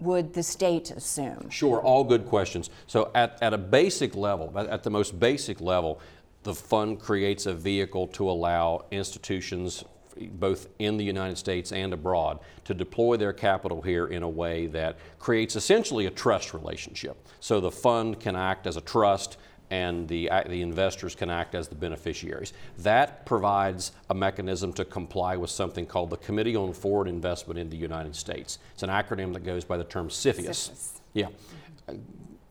would 0.00 0.32
the 0.34 0.42
state 0.42 0.90
assume? 0.90 1.48
Sure, 1.50 1.80
all 1.80 2.04
good 2.04 2.26
questions. 2.26 2.70
So, 2.86 3.10
at, 3.14 3.38
at 3.42 3.52
a 3.54 3.58
basic 3.58 4.16
level, 4.16 4.52
at 4.56 4.82
the 4.82 4.90
most 4.90 5.18
basic 5.18 5.60
level, 5.60 6.00
the 6.42 6.54
fund 6.54 7.00
creates 7.00 7.46
a 7.46 7.54
vehicle 7.54 8.08
to 8.08 8.28
allow 8.28 8.84
institutions 8.90 9.84
both 10.16 10.68
in 10.78 10.96
the 10.96 11.04
United 11.04 11.38
States 11.38 11.72
and 11.72 11.92
abroad 11.92 12.38
to 12.64 12.74
deploy 12.74 13.16
their 13.16 13.32
capital 13.32 13.80
here 13.80 14.06
in 14.06 14.22
a 14.22 14.28
way 14.28 14.66
that 14.66 14.98
creates 15.18 15.56
essentially 15.56 16.06
a 16.06 16.10
trust 16.10 16.52
relationship. 16.52 17.16
So 17.40 17.60
the 17.60 17.70
fund 17.70 18.20
can 18.20 18.36
act 18.36 18.66
as 18.66 18.76
a 18.76 18.80
trust 18.80 19.38
and 19.72 20.06
the, 20.06 20.30
the 20.48 20.60
investors 20.60 21.14
can 21.14 21.30
act 21.30 21.54
as 21.54 21.66
the 21.66 21.74
beneficiaries. 21.74 22.52
That 22.76 23.24
provides 23.24 23.92
a 24.10 24.14
mechanism 24.14 24.74
to 24.74 24.84
comply 24.84 25.38
with 25.38 25.48
something 25.48 25.86
called 25.86 26.10
the 26.10 26.18
Committee 26.18 26.54
on 26.54 26.74
Foreign 26.74 27.08
Investment 27.08 27.58
in 27.58 27.70
the 27.70 27.76
United 27.78 28.14
States. 28.14 28.58
It's 28.74 28.82
an 28.82 28.90
acronym 28.90 29.32
that 29.32 29.44
goes 29.44 29.64
by 29.64 29.78
the 29.78 29.84
term 29.84 30.10
CFIUS. 30.10 30.70
CFIUS. 30.70 31.00
Yeah. 31.14 31.28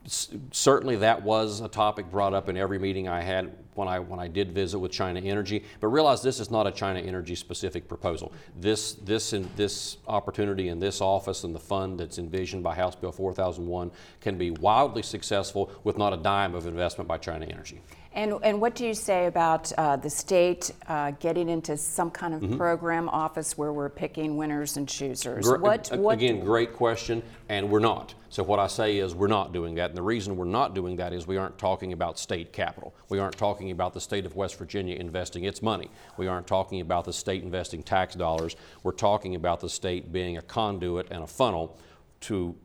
Certainly 0.05 0.95
that 0.97 1.21
was 1.21 1.61
a 1.61 1.67
topic 1.67 2.09
brought 2.09 2.33
up 2.33 2.49
in 2.49 2.57
every 2.57 2.79
meeting 2.79 3.07
I 3.07 3.21
had 3.21 3.51
when 3.75 3.87
I, 3.87 3.99
when 3.99 4.19
I 4.19 4.27
did 4.27 4.51
visit 4.51 4.79
with 4.79 4.91
China 4.91 5.19
Energy, 5.19 5.63
but 5.79 5.87
realize 5.87 6.21
this 6.21 6.39
is 6.39 6.51
not 6.51 6.67
a 6.67 6.71
China 6.71 6.99
Energy 6.99 7.35
specific 7.35 7.87
proposal. 7.87 8.33
This, 8.59 8.93
this, 8.93 9.33
in, 9.33 9.49
this 9.55 9.97
opportunity 10.07 10.69
in 10.69 10.79
this 10.79 11.01
office 11.01 11.43
and 11.43 11.55
the 11.55 11.59
fund 11.59 11.99
that's 11.99 12.17
envisioned 12.17 12.63
by 12.63 12.75
House 12.75 12.95
Bill 12.95 13.11
4001 13.11 13.91
can 14.19 14.37
be 14.37 14.51
wildly 14.51 15.03
successful 15.03 15.71
with 15.83 15.97
not 15.97 16.13
a 16.13 16.17
dime 16.17 16.55
of 16.55 16.67
investment 16.67 17.07
by 17.07 17.17
China 17.17 17.45
Energy. 17.45 17.81
And, 18.13 18.33
and 18.43 18.59
what 18.59 18.75
do 18.75 18.85
you 18.85 18.93
say 18.93 19.27
about 19.27 19.71
uh, 19.77 19.95
the 19.95 20.09
state 20.09 20.71
uh, 20.87 21.11
getting 21.11 21.47
into 21.47 21.77
some 21.77 22.11
kind 22.11 22.33
of 22.33 22.41
mm-hmm. 22.41 22.57
program 22.57 23.07
office 23.07 23.57
where 23.57 23.71
we're 23.71 23.89
picking 23.89 24.35
winners 24.35 24.75
and 24.75 24.87
choosers? 24.87 25.47
What, 25.47 25.89
what 25.97 26.15
again, 26.15 26.41
great 26.41 26.73
question, 26.73 27.23
and 27.47 27.69
we're 27.69 27.79
not. 27.79 28.13
So 28.27 28.43
what 28.43 28.59
I 28.59 28.67
say 28.67 28.97
is 28.97 29.15
we're 29.15 29.27
not 29.27 29.53
doing 29.53 29.75
that, 29.75 29.91
and 29.91 29.97
the 29.97 30.01
reason 30.01 30.35
we're 30.35 30.43
not 30.43 30.75
doing 30.75 30.97
that 30.97 31.13
is 31.13 31.25
we 31.25 31.37
aren't 31.37 31.57
talking 31.57 31.93
about 31.93 32.19
state 32.19 32.51
capital. 32.51 32.93
We 33.07 33.19
aren't 33.19 33.37
talking 33.37 33.71
about 33.71 33.93
the 33.93 34.01
state 34.01 34.25
of 34.25 34.35
West 34.35 34.57
Virginia 34.57 34.97
investing 34.97 35.45
its 35.45 35.61
money. 35.61 35.89
We 36.17 36.27
aren't 36.27 36.47
talking 36.47 36.81
about 36.81 37.05
the 37.05 37.13
state 37.13 37.43
investing 37.43 37.81
tax 37.81 38.15
dollars. 38.15 38.57
We're 38.83 38.91
talking 38.91 39.35
about 39.35 39.61
the 39.61 39.69
state 39.69 40.11
being 40.11 40.37
a 40.37 40.41
conduit 40.41 41.07
and 41.11 41.23
a 41.23 41.27
funnel 41.27 41.77
to 42.21 42.55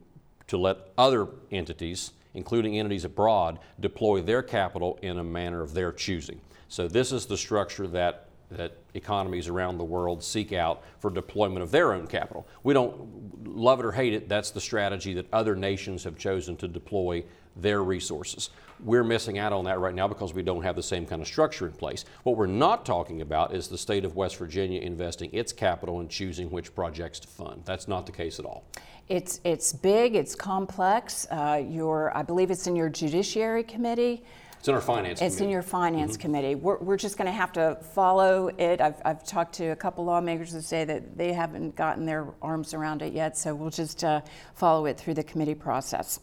to 0.47 0.57
let 0.57 0.77
other 0.97 1.27
entities 1.51 2.11
including 2.37 2.79
entities 2.79 3.03
abroad, 3.03 3.59
deploy 3.79 4.21
their 4.21 4.43
capital 4.43 4.97
in 5.01 5.17
a 5.17 5.23
manner 5.23 5.61
of 5.61 5.73
their 5.73 5.91
choosing. 5.91 6.39
So 6.69 6.87
this 6.87 7.11
is 7.11 7.25
the 7.25 7.35
structure 7.35 7.87
that 7.87 8.26
that 8.49 8.77
economies 8.93 9.47
around 9.47 9.77
the 9.77 9.83
world 9.83 10.23
seek 10.23 10.53
out 10.53 10.83
for 10.99 11.09
deployment 11.09 11.61
of 11.61 11.71
their 11.71 11.93
own 11.93 12.07
capital. 12.07 12.47
We 12.63 12.73
don't 12.73 13.45
love 13.45 13.79
it 13.79 13.85
or 13.85 13.91
hate 13.91 14.13
it, 14.13 14.29
that's 14.29 14.51
the 14.51 14.61
strategy 14.61 15.13
that 15.15 15.27
other 15.33 15.55
nations 15.55 16.03
have 16.03 16.17
chosen 16.17 16.55
to 16.57 16.67
deploy 16.67 17.23
their 17.55 17.83
resources. 17.83 18.49
We're 18.83 19.03
missing 19.03 19.39
out 19.39 19.53
on 19.53 19.65
that 19.65 19.79
right 19.79 19.95
now 19.95 20.07
because 20.07 20.33
we 20.33 20.43
don't 20.43 20.61
have 20.61 20.75
the 20.75 20.83
same 20.83 21.05
kind 21.07 21.21
of 21.21 21.27
structure 21.27 21.65
in 21.65 21.73
place. 21.73 22.05
What 22.23 22.37
we're 22.37 22.45
not 22.45 22.85
talking 22.85 23.21
about 23.21 23.55
is 23.55 23.67
the 23.67 23.77
state 23.77 24.05
of 24.05 24.15
West 24.15 24.37
Virginia 24.37 24.79
investing 24.79 25.31
its 25.33 25.51
capital 25.51 25.99
and 25.99 26.09
choosing 26.09 26.51
which 26.51 26.75
projects 26.75 27.19
to 27.21 27.27
fund. 27.27 27.63
That's 27.65 27.87
not 27.87 28.05
the 28.05 28.11
case 28.11 28.39
at 28.39 28.45
all. 28.45 28.65
It's, 29.09 29.39
it's 29.43 29.73
big, 29.73 30.15
it's 30.15 30.35
complex. 30.35 31.25
Uh, 31.31 31.63
your, 31.67 32.15
I 32.15 32.21
believe 32.21 32.51
it's 32.51 32.67
in 32.67 32.75
your 32.75 32.89
Judiciary 32.89 33.63
Committee. 33.63 34.23
It's 34.59 34.67
in 34.67 34.73
our 34.73 34.81
Finance 34.81 35.21
It's 35.21 35.35
committee. 35.35 35.43
in 35.45 35.49
your 35.51 35.61
Finance 35.61 36.13
mm-hmm. 36.13 36.21
Committee. 36.21 36.55
We're, 36.55 36.77
we're 36.77 36.97
just 36.97 37.17
going 37.17 37.27
to 37.27 37.31
have 37.31 37.53
to 37.53 37.77
follow 37.93 38.49
it. 38.57 38.81
I've, 38.81 39.01
I've 39.05 39.25
talked 39.25 39.55
to 39.55 39.67
a 39.67 39.75
couple 39.75 40.05
lawmakers 40.05 40.51
that 40.53 40.63
say 40.63 40.83
that 40.85 41.17
they 41.17 41.33
haven't 41.33 41.75
gotten 41.75 42.05
their 42.05 42.27
arms 42.41 42.73
around 42.73 43.01
it 43.01 43.13
yet, 43.13 43.37
so 43.37 43.53
we'll 43.53 43.69
just 43.69 44.03
uh, 44.03 44.21
follow 44.55 44.85
it 44.85 44.97
through 44.97 45.13
the 45.13 45.23
committee 45.23 45.55
process. 45.55 46.19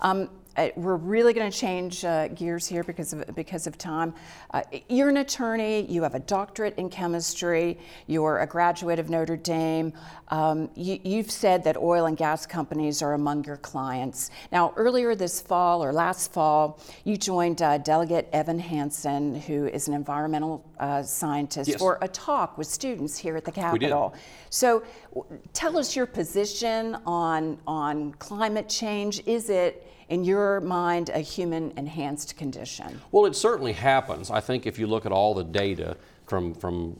Um, 0.00 0.30
uh, 0.58 0.70
we're 0.74 0.96
really 0.96 1.32
going 1.32 1.50
to 1.50 1.56
change 1.56 2.04
uh, 2.04 2.26
gears 2.28 2.66
here 2.66 2.82
because 2.82 3.12
of, 3.12 3.24
because 3.36 3.68
of 3.68 3.78
time. 3.78 4.12
Uh, 4.50 4.62
you're 4.88 5.08
an 5.08 5.18
attorney, 5.18 5.86
you 5.90 6.02
have 6.02 6.16
a 6.16 6.20
doctorate 6.20 6.76
in 6.78 6.90
chemistry, 6.90 7.78
you're 8.08 8.40
a 8.40 8.46
graduate 8.46 8.98
of 8.98 9.08
Notre 9.08 9.36
Dame. 9.36 9.92
Um, 10.28 10.68
you, 10.74 11.18
have 11.18 11.30
said 11.30 11.62
that 11.64 11.76
oil 11.76 12.06
and 12.06 12.16
gas 12.16 12.44
companies 12.44 13.02
are 13.02 13.14
among 13.14 13.44
your 13.44 13.56
clients. 13.58 14.30
Now, 14.50 14.74
earlier 14.76 15.14
this 15.14 15.40
fall 15.40 15.82
or 15.82 15.92
last 15.92 16.32
fall, 16.32 16.80
you 17.04 17.16
joined 17.16 17.62
uh, 17.62 17.78
Delegate 17.78 18.28
Evan 18.32 18.58
Hansen, 18.58 19.36
who 19.36 19.66
is 19.68 19.86
an 19.86 19.94
environmental 19.94 20.64
uh, 20.80 21.02
scientist, 21.04 21.70
yes. 21.70 21.78
for 21.78 21.98
a 22.02 22.08
talk 22.08 22.58
with 22.58 22.66
students 22.66 23.16
here 23.16 23.36
at 23.36 23.44
the 23.44 23.52
Capitol. 23.52 24.12
So, 24.50 24.82
w- 25.14 25.40
tell 25.52 25.78
us 25.78 25.94
your 25.94 26.06
position 26.06 26.96
on, 27.06 27.58
on 27.66 28.12
climate 28.14 28.68
change. 28.68 29.22
Is 29.24 29.50
it 29.50 29.84
in 30.08 30.24
your 30.24 30.60
mind, 30.60 31.10
a 31.10 31.20
human 31.20 31.72
enhanced 31.76 32.36
condition? 32.36 33.00
Well, 33.12 33.26
it 33.26 33.36
certainly 33.36 33.72
happens. 33.72 34.30
I 34.30 34.40
think 34.40 34.66
if 34.66 34.78
you 34.78 34.86
look 34.86 35.06
at 35.06 35.12
all 35.12 35.34
the 35.34 35.44
data 35.44 35.96
from, 36.26 36.54
from 36.54 36.98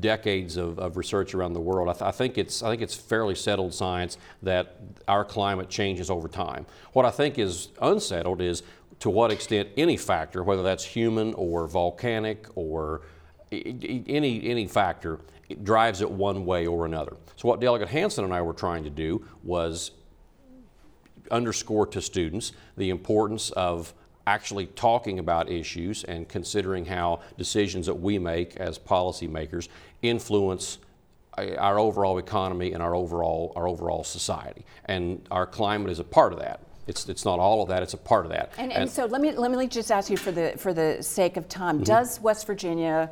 decades 0.00 0.56
of, 0.56 0.78
of 0.78 0.96
research 0.96 1.34
around 1.34 1.52
the 1.52 1.60
world, 1.60 1.88
I, 1.88 1.92
th- 1.92 2.02
I, 2.02 2.10
think 2.10 2.38
it's, 2.38 2.62
I 2.62 2.70
think 2.70 2.82
it's 2.82 2.94
fairly 2.94 3.34
settled 3.34 3.74
science 3.74 4.18
that 4.42 4.76
our 5.08 5.24
climate 5.24 5.68
changes 5.68 6.10
over 6.10 6.28
time. 6.28 6.66
What 6.92 7.04
I 7.04 7.10
think 7.10 7.38
is 7.38 7.68
unsettled 7.80 8.40
is 8.40 8.62
to 9.00 9.10
what 9.10 9.32
extent 9.32 9.68
any 9.76 9.96
factor, 9.96 10.42
whether 10.42 10.62
that's 10.62 10.84
human 10.84 11.34
or 11.34 11.66
volcanic 11.66 12.46
or 12.54 13.02
any, 13.50 14.48
any 14.48 14.66
factor, 14.66 15.20
drives 15.62 16.00
it 16.00 16.10
one 16.10 16.46
way 16.46 16.66
or 16.66 16.86
another. 16.86 17.16
So, 17.36 17.48
what 17.48 17.60
Delegate 17.60 17.88
Hansen 17.88 18.24
and 18.24 18.32
I 18.32 18.40
were 18.40 18.52
trying 18.52 18.84
to 18.84 18.90
do 18.90 19.26
was 19.42 19.90
underscore 21.30 21.86
to 21.86 22.00
students 22.00 22.52
the 22.76 22.90
importance 22.90 23.50
of 23.50 23.94
actually 24.26 24.66
talking 24.66 25.18
about 25.18 25.50
issues 25.50 26.04
and 26.04 26.28
considering 26.28 26.86
how 26.86 27.20
decisions 27.36 27.86
that 27.86 27.94
we 27.94 28.18
make 28.18 28.56
as 28.56 28.78
policymakers 28.78 29.68
influence 30.02 30.78
our 31.36 31.78
overall 31.78 32.18
economy 32.18 32.72
and 32.72 32.82
our 32.82 32.94
overall 32.94 33.52
our 33.56 33.66
overall 33.66 34.04
society. 34.04 34.64
And 34.86 35.26
our 35.30 35.46
climate 35.46 35.90
is 35.90 35.98
a 35.98 36.04
part 36.04 36.32
of 36.32 36.38
that. 36.38 36.60
It's, 36.86 37.08
it's 37.08 37.24
not 37.24 37.38
all 37.38 37.62
of 37.62 37.68
that, 37.68 37.82
it's 37.82 37.94
a 37.94 37.98
part 37.98 38.26
of 38.26 38.32
that. 38.32 38.52
And, 38.58 38.70
and, 38.70 38.82
and 38.82 38.90
so 38.90 39.06
let 39.06 39.20
me, 39.20 39.32
let 39.32 39.50
me 39.50 39.66
just 39.66 39.90
ask 39.90 40.10
you 40.10 40.16
for 40.16 40.32
the, 40.32 40.54
for 40.58 40.74
the 40.74 41.02
sake 41.02 41.36
of 41.36 41.48
time, 41.48 41.76
mm-hmm. 41.76 41.84
does 41.84 42.20
West 42.20 42.46
Virginia, 42.46 43.10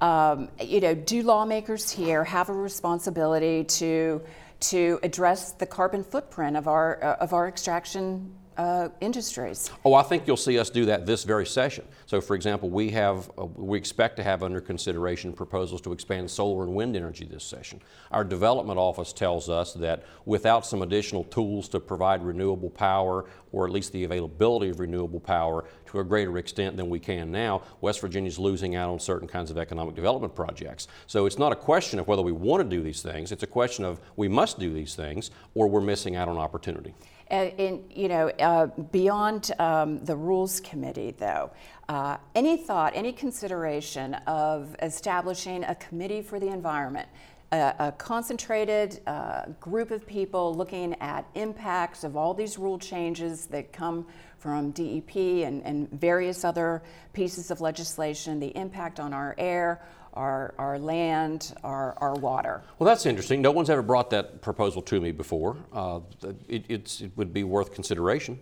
um, 0.00 0.48
you 0.60 0.80
know, 0.80 0.94
do 0.94 1.22
lawmakers 1.22 1.90
here 1.90 2.22
have 2.24 2.50
a 2.50 2.52
responsibility 2.52 3.64
to 3.64 4.20
to 4.60 4.98
address 5.02 5.52
the 5.52 5.66
carbon 5.66 6.04
footprint 6.04 6.56
of 6.56 6.68
our, 6.68 7.02
uh, 7.02 7.16
of 7.16 7.32
our 7.32 7.48
extraction 7.48 8.34
uh, 8.56 8.88
industries. 9.00 9.70
Oh, 9.84 9.94
I 9.94 10.02
think 10.02 10.26
you'll 10.26 10.36
see 10.36 10.58
us 10.58 10.70
do 10.70 10.84
that 10.86 11.06
this 11.06 11.24
very 11.24 11.46
session. 11.46 11.84
So, 12.06 12.20
for 12.20 12.34
example, 12.34 12.70
we 12.70 12.90
have 12.90 13.30
uh, 13.38 13.46
we 13.46 13.78
expect 13.78 14.16
to 14.16 14.22
have 14.22 14.42
under 14.42 14.60
consideration 14.60 15.32
proposals 15.32 15.80
to 15.82 15.92
expand 15.92 16.30
solar 16.30 16.64
and 16.64 16.74
wind 16.74 16.96
energy 16.96 17.24
this 17.24 17.44
session. 17.44 17.80
Our 18.10 18.24
development 18.24 18.78
office 18.78 19.12
tells 19.12 19.48
us 19.48 19.74
that 19.74 20.04
without 20.24 20.66
some 20.66 20.82
additional 20.82 21.24
tools 21.24 21.68
to 21.70 21.80
provide 21.80 22.22
renewable 22.22 22.70
power, 22.70 23.26
or 23.52 23.66
at 23.66 23.72
least 23.72 23.92
the 23.92 24.04
availability 24.04 24.70
of 24.70 24.80
renewable 24.80 25.20
power 25.20 25.64
to 25.86 26.00
a 26.00 26.04
greater 26.04 26.38
extent 26.38 26.76
than 26.76 26.88
we 26.90 26.98
can 26.98 27.30
now, 27.30 27.62
West 27.80 28.00
Virginia 28.00 28.28
is 28.28 28.38
losing 28.38 28.74
out 28.74 28.90
on 28.90 28.98
certain 28.98 29.28
kinds 29.28 29.50
of 29.50 29.58
economic 29.58 29.94
development 29.94 30.34
projects. 30.34 30.88
So 31.06 31.26
it's 31.26 31.38
not 31.38 31.52
a 31.52 31.56
question 31.56 31.98
of 31.98 32.08
whether 32.08 32.22
we 32.22 32.32
want 32.32 32.62
to 32.62 32.76
do 32.76 32.82
these 32.82 33.02
things; 33.02 33.32
it's 33.32 33.42
a 33.42 33.48
question 33.48 33.84
of 33.84 34.00
we 34.16 34.28
must 34.28 34.58
do 34.58 34.72
these 34.72 34.94
things, 34.94 35.30
or 35.54 35.68
we're 35.68 35.80
missing 35.80 36.16
out 36.16 36.28
on 36.28 36.36
opportunity. 36.36 36.94
Uh, 37.30 37.50
in, 37.56 37.82
you 37.90 38.06
know, 38.06 38.28
uh, 38.28 38.66
beyond 38.92 39.50
um, 39.58 40.04
the 40.04 40.14
rules 40.14 40.60
committee, 40.60 41.14
though, 41.18 41.50
uh, 41.88 42.18
any 42.34 42.56
thought, 42.56 42.92
any 42.94 43.12
consideration 43.12 44.12
of 44.26 44.76
establishing 44.82 45.64
a 45.64 45.74
committee 45.76 46.20
for 46.20 46.38
the 46.38 46.48
environment, 46.48 47.08
a, 47.50 47.74
a 47.78 47.92
concentrated 47.92 49.00
uh, 49.06 49.46
group 49.58 49.90
of 49.90 50.06
people 50.06 50.54
looking 50.54 50.94
at 51.00 51.24
impacts 51.34 52.04
of 52.04 52.14
all 52.14 52.34
these 52.34 52.58
rule 52.58 52.78
changes 52.78 53.46
that 53.46 53.72
come 53.72 54.06
from 54.38 54.70
DEP 54.72 55.16
and, 55.16 55.62
and 55.64 55.90
various 55.92 56.44
other 56.44 56.82
pieces 57.14 57.50
of 57.50 57.62
legislation, 57.62 58.38
the 58.38 58.54
impact 58.56 59.00
on 59.00 59.14
our 59.14 59.34
air, 59.38 59.80
our, 60.14 60.54
our 60.58 60.78
land, 60.78 61.54
our, 61.62 61.94
our 61.98 62.14
water. 62.14 62.62
Well, 62.78 62.86
that's 62.86 63.04
interesting. 63.06 63.42
No 63.42 63.50
one's 63.50 63.68
ever 63.68 63.82
brought 63.82 64.10
that 64.10 64.40
proposal 64.40 64.80
to 64.82 65.00
me 65.00 65.12
before. 65.12 65.56
Uh, 65.72 66.00
it, 66.48 66.64
it 66.68 67.10
would 67.16 67.32
be 67.32 67.44
worth 67.44 67.74
consideration. 67.74 68.38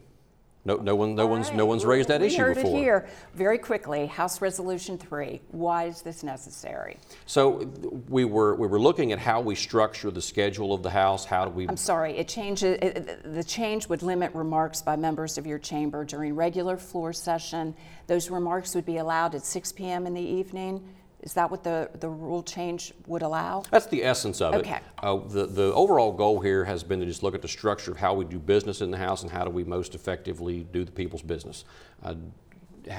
No, 0.64 0.76
no 0.76 0.94
one, 0.94 1.16
no 1.16 1.26
one's, 1.26 1.48
right. 1.48 1.56
no 1.56 1.66
one's 1.66 1.84
raised 1.84 2.08
that 2.08 2.20
we 2.20 2.28
issue 2.28 2.38
heard 2.38 2.54
before. 2.54 2.70
It 2.70 2.80
here 2.80 3.08
very 3.34 3.58
quickly. 3.58 4.06
House 4.06 4.40
Resolution 4.40 4.96
Three. 4.96 5.40
Why 5.50 5.86
is 5.86 6.02
this 6.02 6.22
necessary? 6.22 6.98
So 7.26 7.68
we 8.08 8.24
were 8.24 8.54
we 8.54 8.68
were 8.68 8.78
looking 8.78 9.10
at 9.10 9.18
how 9.18 9.40
we 9.40 9.56
structure 9.56 10.12
the 10.12 10.22
schedule 10.22 10.72
of 10.72 10.84
the 10.84 10.90
House. 10.90 11.24
How 11.24 11.46
do 11.46 11.50
we? 11.50 11.66
I'm 11.66 11.76
sorry. 11.76 12.16
It 12.16 12.28
changes. 12.28 12.78
It, 12.80 13.34
the 13.34 13.42
change 13.42 13.88
would 13.88 14.04
limit 14.04 14.32
remarks 14.36 14.82
by 14.82 14.94
members 14.94 15.36
of 15.36 15.48
your 15.48 15.58
chamber 15.58 16.04
during 16.04 16.36
regular 16.36 16.76
floor 16.76 17.12
session. 17.12 17.74
Those 18.06 18.30
remarks 18.30 18.76
would 18.76 18.86
be 18.86 18.98
allowed 18.98 19.34
at 19.34 19.44
6 19.44 19.72
p.m. 19.72 20.06
in 20.06 20.14
the 20.14 20.22
evening. 20.22 20.88
Is 21.22 21.34
that 21.34 21.50
what 21.50 21.62
the, 21.62 21.88
the 22.00 22.08
rule 22.08 22.42
change 22.42 22.92
would 23.06 23.22
allow? 23.22 23.62
That's 23.70 23.86
the 23.86 24.04
essence 24.04 24.40
of 24.40 24.54
okay. 24.54 24.76
it. 24.76 24.82
Uh, 24.98 25.16
the, 25.18 25.46
the 25.46 25.72
overall 25.72 26.12
goal 26.12 26.40
here 26.40 26.64
has 26.64 26.82
been 26.82 26.98
to 26.98 27.06
just 27.06 27.22
look 27.22 27.34
at 27.34 27.42
the 27.42 27.48
structure 27.48 27.92
of 27.92 27.96
how 27.96 28.12
we 28.14 28.24
do 28.24 28.40
business 28.40 28.80
in 28.80 28.90
the 28.90 28.98
House 28.98 29.22
and 29.22 29.30
how 29.30 29.44
do 29.44 29.50
we 29.50 29.62
most 29.62 29.94
effectively 29.94 30.66
do 30.72 30.84
the 30.84 30.90
people's 30.90 31.22
business. 31.22 31.64
Uh, 32.02 32.14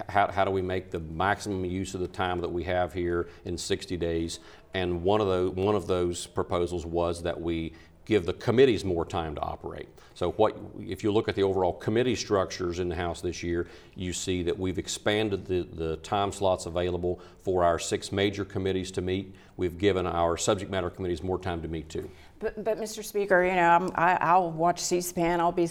how, 0.07 0.31
how 0.31 0.45
do 0.45 0.51
we 0.51 0.61
make 0.61 0.91
the 0.91 0.99
maximum 0.99 1.65
use 1.65 1.93
of 1.93 1.99
the 1.99 2.07
time 2.07 2.39
that 2.39 2.49
we 2.49 2.63
have 2.63 2.93
here 2.93 3.27
in 3.43 3.57
60 3.57 3.97
days? 3.97 4.39
And 4.73 5.03
one 5.03 5.19
of, 5.19 5.27
the, 5.27 5.51
one 5.51 5.75
of 5.75 5.87
those 5.87 6.25
proposals 6.25 6.85
was 6.85 7.21
that 7.23 7.39
we 7.39 7.73
give 8.05 8.25
the 8.25 8.33
committees 8.33 8.83
more 8.83 9.05
time 9.05 9.35
to 9.35 9.41
operate. 9.41 9.87
So 10.13 10.31
what 10.33 10.57
if 10.79 11.03
you 11.03 11.11
look 11.11 11.27
at 11.27 11.35
the 11.35 11.43
overall 11.43 11.73
committee 11.73 12.15
structures 12.15 12.79
in 12.79 12.89
the 12.89 12.95
House 12.95 13.21
this 13.21 13.41
year, 13.41 13.67
you 13.95 14.13
see 14.13 14.43
that 14.43 14.57
we've 14.57 14.77
expanded 14.77 15.45
the, 15.45 15.67
the 15.73 15.97
time 15.97 16.31
slots 16.31 16.65
available 16.65 17.19
for 17.43 17.63
our 17.63 17.77
six 17.77 18.11
major 18.11 18.45
committees 18.45 18.89
to 18.91 19.01
meet. 19.01 19.35
We've 19.57 19.77
given 19.77 20.07
our 20.07 20.37
subject 20.37 20.71
matter 20.71 20.89
committees 20.89 21.21
more 21.21 21.37
time 21.37 21.61
to 21.61 21.67
meet 21.67 21.89
too. 21.89 22.09
But, 22.39 22.63
but 22.63 22.79
Mr. 22.79 23.03
Speaker, 23.03 23.43
you 23.43 23.55
know, 23.55 23.91
I, 23.95 24.37
will 24.37 24.51
watch 24.51 24.79
C-SPAN. 24.79 25.39
I'll 25.39 25.51
be 25.51 25.69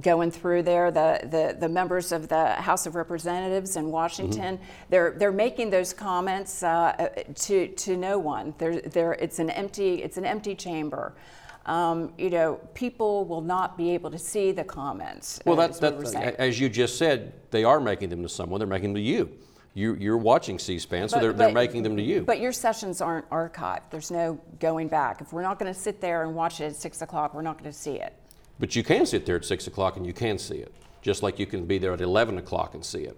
going 0.00 0.30
through 0.30 0.62
there. 0.62 0.90
The, 0.90 1.20
the, 1.24 1.56
the 1.58 1.68
members 1.68 2.12
of 2.12 2.28
the 2.28 2.52
House 2.54 2.86
of 2.86 2.94
Representatives 2.94 3.76
in 3.76 3.90
Washington, 3.90 4.56
mm-hmm. 4.56 4.64
they're, 4.90 5.12
they're 5.12 5.32
making 5.32 5.70
those 5.70 5.92
comments 5.92 6.62
uh, 6.62 7.08
to, 7.36 7.68
to 7.68 7.96
no 7.96 8.18
one. 8.18 8.54
They're, 8.58 8.80
they're, 8.80 9.12
it's, 9.14 9.38
an 9.38 9.50
empty, 9.50 10.02
it's 10.02 10.16
an 10.16 10.24
empty 10.24 10.54
chamber 10.54 11.14
um, 11.66 12.12
you 12.18 12.28
know, 12.30 12.60
people 12.74 13.24
will 13.24 13.40
not 13.40 13.78
be 13.78 13.90
able 13.90 14.10
to 14.10 14.18
see 14.18 14.52
the 14.52 14.64
comments. 14.64 15.40
Well, 15.46 15.56
that's, 15.56 15.78
that's 15.78 16.14
as 16.14 16.60
you 16.60 16.68
just 16.68 16.98
said, 16.98 17.32
they 17.50 17.64
are 17.64 17.80
making 17.80 18.10
them 18.10 18.22
to 18.22 18.28
someone. 18.28 18.58
They're 18.58 18.68
making 18.68 18.92
them 18.92 18.96
to 18.96 19.08
you. 19.08 19.30
You, 19.76 20.12
are 20.12 20.16
watching 20.16 20.60
C-SPAN, 20.60 21.08
so 21.08 21.16
but, 21.16 21.20
they're, 21.20 21.32
but, 21.32 21.38
they're 21.38 21.52
making 21.52 21.82
them 21.82 21.96
to 21.96 22.02
you. 22.02 22.22
But 22.22 22.38
your 22.38 22.52
sessions 22.52 23.00
aren't 23.00 23.28
archived. 23.30 23.90
There's 23.90 24.12
no 24.12 24.40
going 24.60 24.86
back. 24.86 25.20
If 25.20 25.32
we're 25.32 25.42
not 25.42 25.58
going 25.58 25.72
to 25.72 25.78
sit 25.78 26.00
there 26.00 26.22
and 26.22 26.34
watch 26.36 26.60
it 26.60 26.66
at 26.66 26.76
six 26.76 27.02
o'clock, 27.02 27.34
we're 27.34 27.42
not 27.42 27.58
going 27.58 27.70
to 27.70 27.76
see 27.76 27.96
it. 27.96 28.14
But 28.60 28.76
you 28.76 28.84
can 28.84 29.04
sit 29.04 29.26
there 29.26 29.34
at 29.34 29.44
six 29.44 29.66
o'clock 29.66 29.96
and 29.96 30.06
you 30.06 30.12
can 30.12 30.38
see 30.38 30.58
it, 30.58 30.72
just 31.02 31.24
like 31.24 31.40
you 31.40 31.46
can 31.46 31.66
be 31.66 31.78
there 31.78 31.92
at 31.92 32.00
eleven 32.00 32.38
o'clock 32.38 32.74
and 32.74 32.84
see 32.84 33.02
it. 33.02 33.16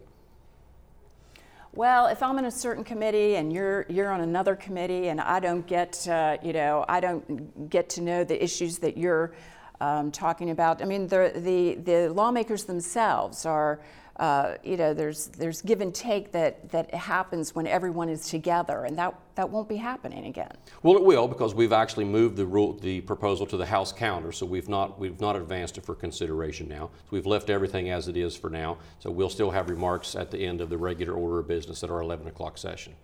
Well, 1.74 2.06
if 2.06 2.22
I'm 2.22 2.38
in 2.38 2.46
a 2.46 2.50
certain 2.50 2.84
committee 2.84 3.36
and 3.36 3.52
you're 3.52 3.84
you're 3.90 4.10
on 4.10 4.22
another 4.22 4.56
committee 4.56 5.08
and 5.08 5.20
I 5.20 5.40
don't 5.40 5.66
get 5.66 6.08
uh, 6.08 6.38
you 6.42 6.54
know 6.54 6.86
I 6.88 7.00
don't 7.00 7.68
get 7.68 7.90
to 7.90 8.00
know 8.00 8.24
the 8.24 8.42
issues 8.42 8.78
that 8.78 8.96
you're 8.96 9.34
um, 9.80 10.10
talking 10.10 10.50
about. 10.50 10.82
I 10.82 10.84
mean 10.84 11.06
the 11.08 11.32
the 11.34 11.74
the 11.74 12.12
lawmakers 12.12 12.64
themselves 12.64 13.46
are 13.46 13.80
uh, 14.18 14.54
you 14.64 14.78
know, 14.78 14.94
there's 14.94 15.26
there's 15.28 15.60
give 15.60 15.82
and 15.82 15.94
take 15.94 16.32
that 16.32 16.70
that 16.70 16.92
happens 16.94 17.54
when 17.54 17.66
everyone 17.66 18.08
is 18.08 18.28
together, 18.30 18.84
and 18.84 18.96
that 18.96 19.14
that 19.34 19.50
won't 19.50 19.68
be 19.68 19.76
happening 19.76 20.24
again. 20.24 20.52
Well, 20.82 20.96
it 20.96 21.04
will 21.04 21.28
because 21.28 21.54
we've 21.54 21.72
actually 21.72 22.06
moved 22.06 22.36
the 22.36 22.46
rule, 22.46 22.72
the 22.72 23.02
proposal 23.02 23.44
to 23.46 23.58
the 23.58 23.66
House 23.66 23.92
calendar, 23.92 24.32
so 24.32 24.46
we've 24.46 24.70
not 24.70 24.98
we've 24.98 25.20
not 25.20 25.36
advanced 25.36 25.76
it 25.76 25.84
for 25.84 25.94
consideration 25.94 26.66
now. 26.66 26.90
So 26.94 27.08
we've 27.10 27.26
left 27.26 27.50
everything 27.50 27.90
as 27.90 28.08
it 28.08 28.16
is 28.16 28.34
for 28.34 28.48
now. 28.48 28.78
So 29.00 29.10
we'll 29.10 29.28
still 29.28 29.50
have 29.50 29.68
remarks 29.68 30.16
at 30.16 30.30
the 30.30 30.38
end 30.38 30.62
of 30.62 30.70
the 30.70 30.78
regular 30.78 31.12
order 31.12 31.40
of 31.40 31.48
business 31.48 31.84
at 31.84 31.90
our 31.90 32.00
11 32.00 32.26
o'clock 32.26 32.56
session. 32.56 32.94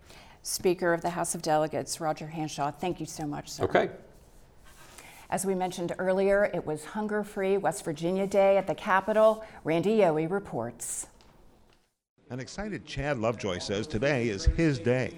Speaker 0.43 0.95
of 0.95 1.03
the 1.03 1.11
House 1.11 1.35
of 1.35 1.43
Delegates, 1.43 2.01
Roger 2.01 2.27
Hanshaw, 2.27 2.73
thank 2.73 3.01
you 3.01 3.07
so 3.07 3.27
much, 3.27 3.51
sir. 3.51 3.65
Okay. 3.65 3.91
As 5.33 5.47
we 5.47 5.55
mentioned 5.55 5.95
earlier, 5.99 6.51
it 6.53 6.67
was 6.67 6.85
Hunger 6.85 7.25
Free 7.25 7.57
West 7.57 7.87
Virginia 7.87 8.27
Day 8.27 8.59
at 8.59 8.67
the 8.67 8.75
Capitol. 8.75 9.43
Randy 9.65 9.97
Yohe 9.97 10.31
reports. 10.31 11.07
An 12.29 12.39
excited 12.39 12.85
Chad 12.85 13.19
Lovejoy 13.19 13.59
says 13.59 13.87
today 13.87 14.29
is 14.29 14.45
his 14.45 14.79
day. 14.79 15.15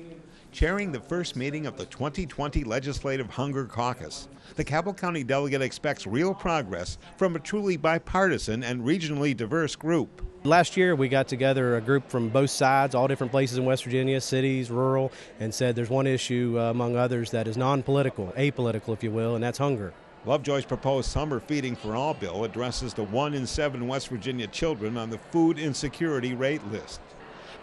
Chairing 0.53 0.93
the 0.93 1.01
first 1.01 1.35
meeting 1.35 1.67
of 1.67 1.77
the 1.77 1.87
2020 1.87 2.63
Legislative 2.63 3.29
Hunger 3.29 3.65
Caucus, 3.65 4.29
the 4.55 4.63
Cabell 4.63 4.95
County 4.95 5.25
delegate 5.25 5.63
expects 5.63 6.07
real 6.07 6.33
progress 6.33 6.97
from 7.17 7.35
a 7.35 7.41
truly 7.41 7.77
bipartisan 7.77 8.63
and 8.63 8.83
regionally 8.83 9.37
diverse 9.37 9.75
group. 9.75 10.25
Last 10.45 10.77
year, 10.77 10.95
we 10.95 11.09
got 11.09 11.27
together 11.27 11.77
a 11.77 11.81
group 11.81 12.09
from 12.09 12.29
both 12.29 12.51
sides, 12.51 12.95
all 12.95 13.09
different 13.09 13.33
places 13.33 13.59
in 13.59 13.65
West 13.65 13.83
Virginia, 13.83 14.21
cities, 14.21 14.71
rural, 14.71 15.11
and 15.41 15.53
said 15.53 15.75
there's 15.75 15.91
one 15.91 16.07
issue, 16.07 16.55
uh, 16.57 16.71
among 16.71 16.95
others, 16.95 17.33
that 17.33 17.49
is 17.49 17.57
non 17.57 17.83
political, 17.83 18.33
apolitical, 18.37 18.93
if 18.93 19.03
you 19.03 19.11
will, 19.11 19.35
and 19.35 19.43
that's 19.43 19.59
hunger. 19.59 19.93
Lovejoy's 20.27 20.65
proposed 20.65 21.11
summer 21.11 21.39
feeding 21.39 21.77
for 21.77 21.95
all 21.95 22.15
bill 22.15 22.45
addresses 22.45 22.95
the 22.95 23.05
one 23.05 23.35
in 23.35 23.47
seven 23.47 23.87
West 23.87 24.09
Virginia 24.09 24.47
children 24.47 24.97
on 24.97 25.11
the 25.11 25.19
food 25.19 25.59
insecurity 25.59 26.33
rate 26.33 26.67
list. 26.69 27.03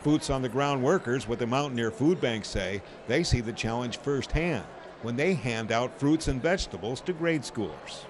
Boots 0.03 0.29
on 0.29 0.43
the 0.43 0.49
ground 0.49 0.83
workers 0.83 1.27
with 1.27 1.39
the 1.39 1.47
Mountaineer 1.47 1.89
Food 1.89 2.21
Bank 2.21 2.45
say 2.45 2.83
they 3.07 3.23
see 3.23 3.41
the 3.41 3.51
challenge 3.51 3.97
firsthand 3.97 4.63
when 5.01 5.15
they 5.15 5.33
hand 5.33 5.71
out 5.71 5.99
fruits 5.99 6.27
and 6.27 6.39
vegetables 6.39 7.01
to 7.01 7.13
grade 7.13 7.41
schoolers. 7.41 8.05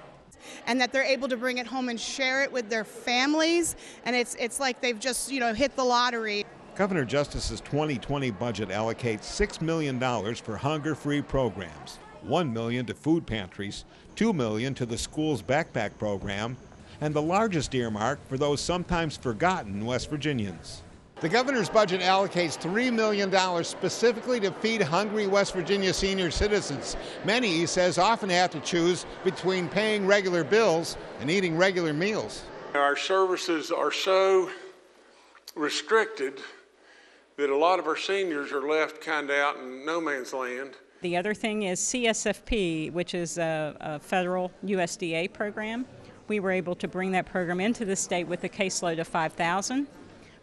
And 0.68 0.82
that 0.82 0.92
they're 0.92 1.04
able 1.04 1.30
to 1.30 1.38
bring 1.38 1.60
it 1.60 1.68
home 1.68 1.88
and 1.88 2.00
share 2.00 2.44
it 2.44 2.52
with 2.52 2.70
their 2.70 2.84
families. 2.84 3.78
And 4.04 4.18
it's 4.18 4.36
it's 4.36 4.60
like 4.60 4.82
they've 4.82 5.00
just 5.00 5.32
you 5.32 5.40
know 5.40 5.54
hit 5.54 5.78
the 5.78 5.84
lottery. 5.84 6.46
Governor 6.76 7.06
Justice's 7.06 7.62
2020 7.62 8.32
budget 8.32 8.70
allocates 8.70 9.24
$6 9.24 9.62
million 9.62 10.00
for 10.36 10.56
hunger-free 10.56 11.22
programs 11.24 12.00
1 12.24 12.54
million 12.54 12.86
to 12.86 12.94
food 12.94 13.26
pantries 13.26 13.86
2 14.15 14.34
million 14.34 14.74
to 14.76 14.86
the 14.86 14.97
school's 14.97 15.41
backpack 15.41 15.97
program, 15.97 16.58
and 17.00 17.13
the 17.13 17.21
largest 17.21 17.74
earmark 17.74 18.19
for 18.28 18.38
those 18.38 18.62
sometimes 18.62 19.17
forgotten 19.17 19.86
West 19.86 20.10
Virginians. 20.10 20.84
The 21.21 21.30
governor's 21.30 21.69
budget 21.69 22.02
allocates 22.02 22.60
$3 22.60 22.91
million 22.91 23.63
specifically 23.63 24.39
to 24.39 24.52
feed 24.54 24.82
hungry 24.82 25.28
West 25.28 25.54
Virginia 25.54 25.93
senior 25.93 26.32
citizens. 26.32 26.97
Many, 27.24 27.47
he 27.50 27.67
says, 27.67 28.00
often 28.00 28.30
have 28.32 28.50
to 28.52 28.60
choose 28.62 29.06
between 29.24 29.69
paying 29.69 30.08
regular 30.08 30.43
bills 30.43 30.97
and 31.19 31.30
eating 31.30 31.58
regular 31.58 31.93
meals. 31.93 32.43
Our 32.74 32.97
services 32.97 33.69
are 33.69 33.91
so 33.91 34.50
restricted 35.56 36.39
that 37.38 37.52
a 37.52 37.56
lot 37.56 37.78
of 37.78 37.86
our 37.86 37.97
seniors 37.97 38.52
are 38.52 38.67
left 38.67 39.02
kind 39.02 39.30
of 39.30 39.36
out 39.36 39.58
in 39.58 39.86
no 39.86 40.02
man's 40.02 40.34
land. 40.34 40.76
The 41.02 41.18
other 41.18 41.34
thing 41.34 41.64
is 41.64 41.80
CSFP, 41.80 42.94
which 42.94 43.16
is 43.16 43.40
a, 43.40 43.76
a, 43.80 44.00
federal 44.00 44.52
USDA 44.64 45.34
program. 45.34 45.86
We 46.28 46.40
were 46.40 46.52
able 46.52 46.76
to 46.76 46.88
bring 46.88 47.12
that 47.14 47.26
program 47.26 47.60
into 47.60 47.86
the 47.86 47.96
state 47.96 48.28
with 48.28 48.44
a 48.44 48.50
caseload 48.50 49.00
of 49.00 49.08
5,000, 49.08 49.88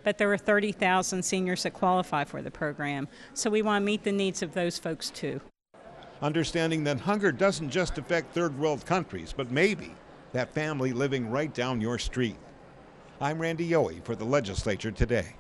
but 0.03 0.19
there 0.19 0.33
are 0.33 0.39
30,000 0.39 1.23
seniors 1.23 1.63
that 1.63 1.75
qualify 1.75 2.25
for 2.25 2.43
the 2.43 2.51
program. 2.51 3.07
So 3.35 3.51
we 3.51 3.63
want 3.63 3.83
to 3.83 3.87
meet 3.87 4.03
the 4.03 4.11
needs 4.11 4.43
of 4.43 4.53
those 4.53 4.79
folks 4.79 5.11
too. 5.11 5.41
Understanding 6.21 6.83
that 6.85 6.99
hunger 6.99 7.31
doesn't 7.31 7.71
just 7.71 7.97
affect 7.97 8.35
third 8.35 8.59
world 8.59 8.85
countries, 8.85 9.33
but 9.35 9.53
maybe 9.53 9.95
that 10.33 10.53
family 10.53 10.93
living 10.93 11.31
right 11.31 11.55
down 11.55 11.81
your 11.81 12.01
street. 12.01 12.37
I'm 13.21 13.39
Randy 13.39 13.69
Yohe 13.69 14.03
for 14.05 14.17
the 14.17 14.25
legislature 14.25 14.91
today. 14.91 15.38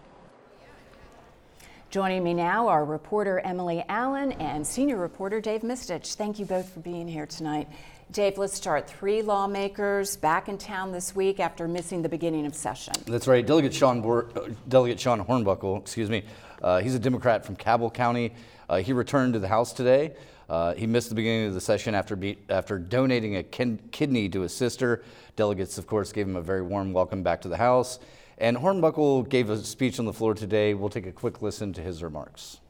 Joining 1.90 2.22
me 2.22 2.34
now 2.34 2.68
are 2.68 2.84
reporter 2.84 3.40
Emily 3.40 3.82
Allen 3.88 4.32
and 4.32 4.66
senior 4.66 4.98
reporter 4.98 5.40
Dave 5.40 5.62
Mistich. 5.62 6.16
Thank 6.16 6.38
you 6.38 6.44
both 6.44 6.68
for 6.68 6.80
being 6.80 7.08
here 7.08 7.24
tonight. 7.24 7.66
Dave, 8.12 8.36
let's 8.36 8.52
start. 8.52 8.86
Three 8.86 9.22
lawmakers 9.22 10.14
back 10.14 10.50
in 10.50 10.58
town 10.58 10.92
this 10.92 11.16
week 11.16 11.40
after 11.40 11.66
missing 11.66 12.02
the 12.02 12.08
beginning 12.10 12.44
of 12.44 12.54
session. 12.54 12.92
That's 13.06 13.26
right. 13.26 13.46
Delegate 13.46 13.72
Sean, 13.72 14.04
uh, 14.04 14.50
Delegate 14.68 15.00
Sean 15.00 15.24
Hornbuckle, 15.24 15.80
excuse 15.80 16.10
me, 16.10 16.24
uh, 16.60 16.80
he's 16.80 16.94
a 16.94 16.98
Democrat 16.98 17.46
from 17.46 17.56
Cabell 17.56 17.90
County. 17.90 18.34
Uh, 18.68 18.76
he 18.76 18.92
returned 18.92 19.32
to 19.32 19.38
the 19.38 19.48
House 19.48 19.72
today. 19.72 20.14
Uh, 20.50 20.74
he 20.74 20.86
missed 20.86 21.08
the 21.08 21.14
beginning 21.14 21.48
of 21.48 21.54
the 21.54 21.60
session 21.60 21.94
after, 21.94 22.16
be- 22.16 22.36
after 22.50 22.78
donating 22.78 23.36
a 23.36 23.42
kin- 23.42 23.80
kidney 23.92 24.28
to 24.28 24.42
his 24.42 24.54
sister. 24.54 25.02
Delegates, 25.36 25.78
of 25.78 25.86
course, 25.86 26.12
gave 26.12 26.26
him 26.26 26.36
a 26.36 26.42
very 26.42 26.60
warm 26.60 26.92
welcome 26.92 27.22
back 27.22 27.40
to 27.40 27.48
the 27.48 27.56
House. 27.56 27.98
And 28.38 28.56
Hornbuckle 28.56 29.28
gave 29.28 29.50
a 29.50 29.58
speech 29.58 29.98
on 29.98 30.04
the 30.04 30.12
floor 30.12 30.32
today. 30.34 30.72
We'll 30.72 30.88
take 30.90 31.06
a 31.06 31.12
quick 31.12 31.42
listen 31.42 31.72
to 31.72 31.82
his 31.82 32.02
remarks. 32.02 32.60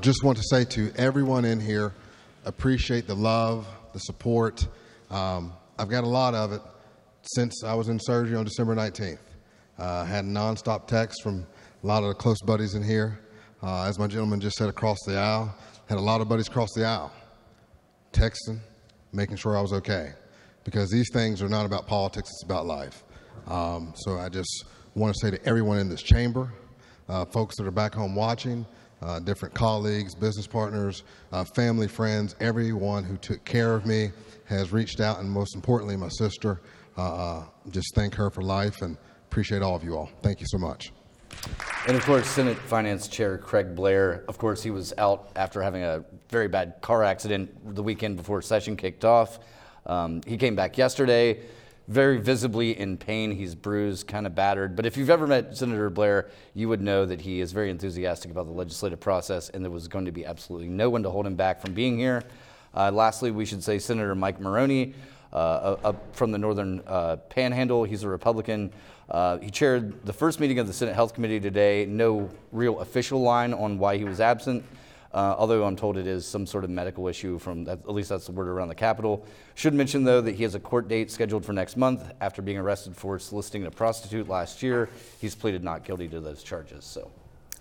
Just 0.00 0.24
want 0.24 0.36
to 0.36 0.44
say 0.50 0.64
to 0.64 0.92
everyone 0.96 1.44
in 1.44 1.60
here, 1.60 1.94
appreciate 2.44 3.06
the 3.06 3.14
love, 3.14 3.66
the 3.92 4.00
support. 4.00 4.66
Um, 5.10 5.52
I've 5.78 5.88
got 5.88 6.04
a 6.04 6.08
lot 6.08 6.34
of 6.34 6.52
it 6.52 6.60
since 7.22 7.62
I 7.64 7.74
was 7.74 7.88
in 7.88 7.98
surgery 8.00 8.36
on 8.36 8.44
December 8.44 8.74
19th. 8.74 9.18
Uh, 9.78 10.04
had 10.04 10.24
nonstop 10.24 10.86
texts 10.86 11.22
from 11.22 11.46
a 11.82 11.86
lot 11.86 12.02
of 12.02 12.08
the 12.08 12.14
close 12.14 12.40
buddies 12.42 12.74
in 12.74 12.82
here. 12.82 13.20
uh, 13.62 13.84
as 13.84 13.98
my 13.98 14.06
gentleman 14.06 14.40
just 14.40 14.56
said, 14.56 14.68
across 14.68 14.98
the 15.06 15.16
aisle. 15.16 15.54
Had 15.88 15.98
a 15.98 16.00
lot 16.00 16.20
of 16.20 16.28
buddies 16.28 16.48
across 16.48 16.72
the 16.74 16.84
aisle, 16.84 17.12
texting, 18.12 18.58
making 19.12 19.36
sure 19.36 19.56
I 19.56 19.60
was 19.60 19.72
okay, 19.72 20.12
because 20.64 20.90
these 20.90 21.08
things 21.12 21.40
are 21.42 21.48
not 21.48 21.64
about 21.64 21.86
politics; 21.86 22.28
it's 22.28 22.42
about 22.42 22.66
life. 22.66 23.04
Um, 23.46 23.92
so 23.96 24.18
I 24.18 24.28
just 24.28 24.64
want 24.94 25.14
to 25.14 25.20
say 25.20 25.30
to 25.30 25.46
everyone 25.46 25.78
in 25.78 25.88
this 25.88 26.02
chamber, 26.02 26.52
uh, 27.08 27.24
folks 27.26 27.56
that 27.56 27.66
are 27.66 27.70
back 27.72 27.94
home 27.94 28.14
watching, 28.14 28.66
uh, 29.02 29.20
different 29.20 29.54
colleagues, 29.54 30.14
business 30.14 30.46
partners, 30.46 31.02
uh, 31.32 31.44
family, 31.44 31.86
friends, 31.86 32.34
everyone 32.40 33.04
who 33.04 33.16
took 33.18 33.44
care 33.44 33.74
of 33.74 33.86
me 33.86 34.10
has 34.46 34.72
reached 34.72 35.00
out, 35.00 35.20
and 35.20 35.30
most 35.30 35.54
importantly, 35.54 35.96
my 35.96 36.08
sister. 36.08 36.60
Uh, 36.96 37.02
uh, 37.02 37.44
just 37.70 37.94
thank 37.94 38.14
her 38.14 38.30
for 38.30 38.42
life 38.42 38.80
and 38.82 38.96
appreciate 39.28 39.62
all 39.62 39.76
of 39.76 39.84
you 39.84 39.96
all. 39.96 40.08
Thank 40.22 40.40
you 40.40 40.46
so 40.48 40.58
much. 40.58 40.92
And 41.86 41.96
of 41.96 42.04
course, 42.04 42.26
Senate 42.26 42.56
Finance 42.56 43.08
Chair 43.08 43.36
Craig 43.36 43.74
Blair, 43.74 44.24
of 44.28 44.38
course, 44.38 44.62
he 44.62 44.70
was 44.70 44.94
out 44.96 45.28
after 45.36 45.60
having 45.60 45.82
a 45.82 46.04
very 46.30 46.48
bad 46.48 46.80
car 46.80 47.04
accident 47.04 47.74
the 47.74 47.82
weekend 47.82 48.16
before 48.16 48.40
session 48.40 48.76
kicked 48.76 49.04
off. 49.04 49.38
Um, 49.84 50.22
he 50.26 50.36
came 50.36 50.56
back 50.56 50.78
yesterday, 50.78 51.40
very 51.88 52.18
visibly 52.18 52.78
in 52.78 52.96
pain. 52.96 53.30
He's 53.30 53.54
bruised, 53.54 54.06
kind 54.06 54.26
of 54.26 54.34
battered. 54.34 54.74
But 54.74 54.86
if 54.86 54.96
you've 54.96 55.10
ever 55.10 55.26
met 55.26 55.56
Senator 55.56 55.90
Blair, 55.90 56.30
you 56.54 56.68
would 56.68 56.80
know 56.80 57.06
that 57.06 57.20
he 57.20 57.40
is 57.40 57.52
very 57.52 57.70
enthusiastic 57.70 58.30
about 58.30 58.46
the 58.46 58.52
legislative 58.52 59.00
process, 59.00 59.48
and 59.50 59.64
there 59.64 59.70
was 59.70 59.88
going 59.88 60.06
to 60.06 60.12
be 60.12 60.26
absolutely 60.26 60.68
no 60.68 60.90
one 60.90 61.02
to 61.02 61.10
hold 61.10 61.26
him 61.26 61.36
back 61.36 61.60
from 61.60 61.74
being 61.74 61.98
here. 61.98 62.24
Uh, 62.74 62.90
lastly, 62.90 63.30
we 63.30 63.44
should 63.44 63.62
say 63.62 63.78
Senator 63.78 64.14
Mike 64.14 64.40
Maroney 64.40 64.94
uh, 65.32 65.92
from 66.12 66.32
the 66.32 66.38
Northern 66.38 66.82
uh, 66.86 67.16
Panhandle. 67.28 67.84
He's 67.84 68.02
a 68.02 68.08
Republican. 68.08 68.72
Uh, 69.08 69.38
he 69.38 69.50
chaired 69.50 70.04
the 70.04 70.12
first 70.12 70.40
meeting 70.40 70.58
of 70.58 70.66
the 70.66 70.72
Senate 70.72 70.94
Health 70.94 71.14
Committee 71.14 71.40
today. 71.40 71.86
No 71.86 72.28
real 72.52 72.80
official 72.80 73.20
line 73.20 73.54
on 73.54 73.78
why 73.78 73.96
he 73.96 74.04
was 74.04 74.20
absent. 74.20 74.64
Uh, 75.16 75.34
although 75.38 75.64
I'm 75.64 75.76
told 75.76 75.96
it 75.96 76.06
is 76.06 76.26
some 76.26 76.44
sort 76.44 76.62
of 76.62 76.68
medical 76.68 77.08
issue 77.08 77.38
from 77.38 77.66
at 77.70 77.88
least 77.88 78.10
that's 78.10 78.26
the 78.26 78.32
word 78.32 78.48
around 78.48 78.68
the 78.68 78.74
Capitol. 78.74 79.24
Should 79.54 79.72
mention 79.72 80.04
though 80.04 80.20
that 80.20 80.34
he 80.34 80.42
has 80.42 80.54
a 80.54 80.60
court 80.60 80.88
date 80.88 81.10
scheduled 81.10 81.42
for 81.42 81.54
next 81.54 81.78
month 81.78 82.12
after 82.20 82.42
being 82.42 82.58
arrested 82.58 82.94
for 82.94 83.18
soliciting 83.18 83.64
a 83.64 83.70
prostitute 83.70 84.28
last 84.28 84.62
year. 84.62 84.90
He's 85.18 85.34
pleaded 85.34 85.64
not 85.64 85.84
guilty 85.84 86.06
to 86.08 86.20
those 86.20 86.42
charges. 86.42 86.84
So. 86.84 87.10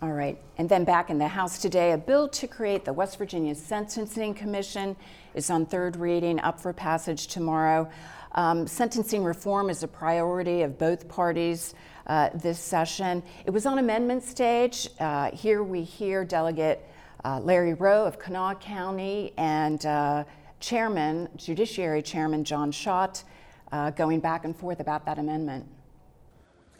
All 0.01 0.11
right. 0.11 0.37
And 0.57 0.67
then 0.67 0.83
back 0.83 1.09
in 1.09 1.17
the 1.17 1.29
House 1.29 1.57
today, 1.57 1.93
a 1.93 1.97
bill 1.97 2.27
to 2.27 2.45
create 2.45 2.83
the 2.83 2.91
West 2.91 3.17
Virginia 3.17 3.55
Sentencing 3.55 4.33
Commission 4.33 4.97
is 5.33 5.49
on 5.49 5.65
third 5.65 5.95
reading, 5.95 6.41
up 6.41 6.59
for 6.59 6.73
passage 6.73 7.27
tomorrow. 7.27 7.89
Um, 8.33 8.67
sentencing 8.67 9.23
reform 9.23 9.69
is 9.69 9.81
a 9.81 9.87
priority 9.87 10.63
of 10.63 10.77
both 10.77 11.07
parties 11.07 11.73
uh, 12.07 12.31
this 12.35 12.59
session. 12.59 13.23
It 13.45 13.51
was 13.51 13.65
on 13.65 13.79
amendment 13.79 14.23
stage. 14.23 14.89
Uh, 14.99 15.31
here 15.31 15.63
we 15.63 15.83
hear 15.83 16.25
Delegate 16.25 16.85
uh, 17.25 17.39
Larry 17.39 17.73
Rowe 17.73 18.05
of 18.05 18.19
Kanawha 18.19 18.55
County 18.55 19.33
and 19.37 19.83
uh, 19.85 20.23
Chairman, 20.59 21.27
Judiciary 21.35 22.03
Chairman 22.03 22.43
John 22.43 22.71
Shott, 22.71 23.23
uh, 23.71 23.89
going 23.89 24.19
back 24.19 24.45
and 24.45 24.55
forth 24.55 24.79
about 24.79 25.05
that 25.07 25.17
amendment. 25.17 25.65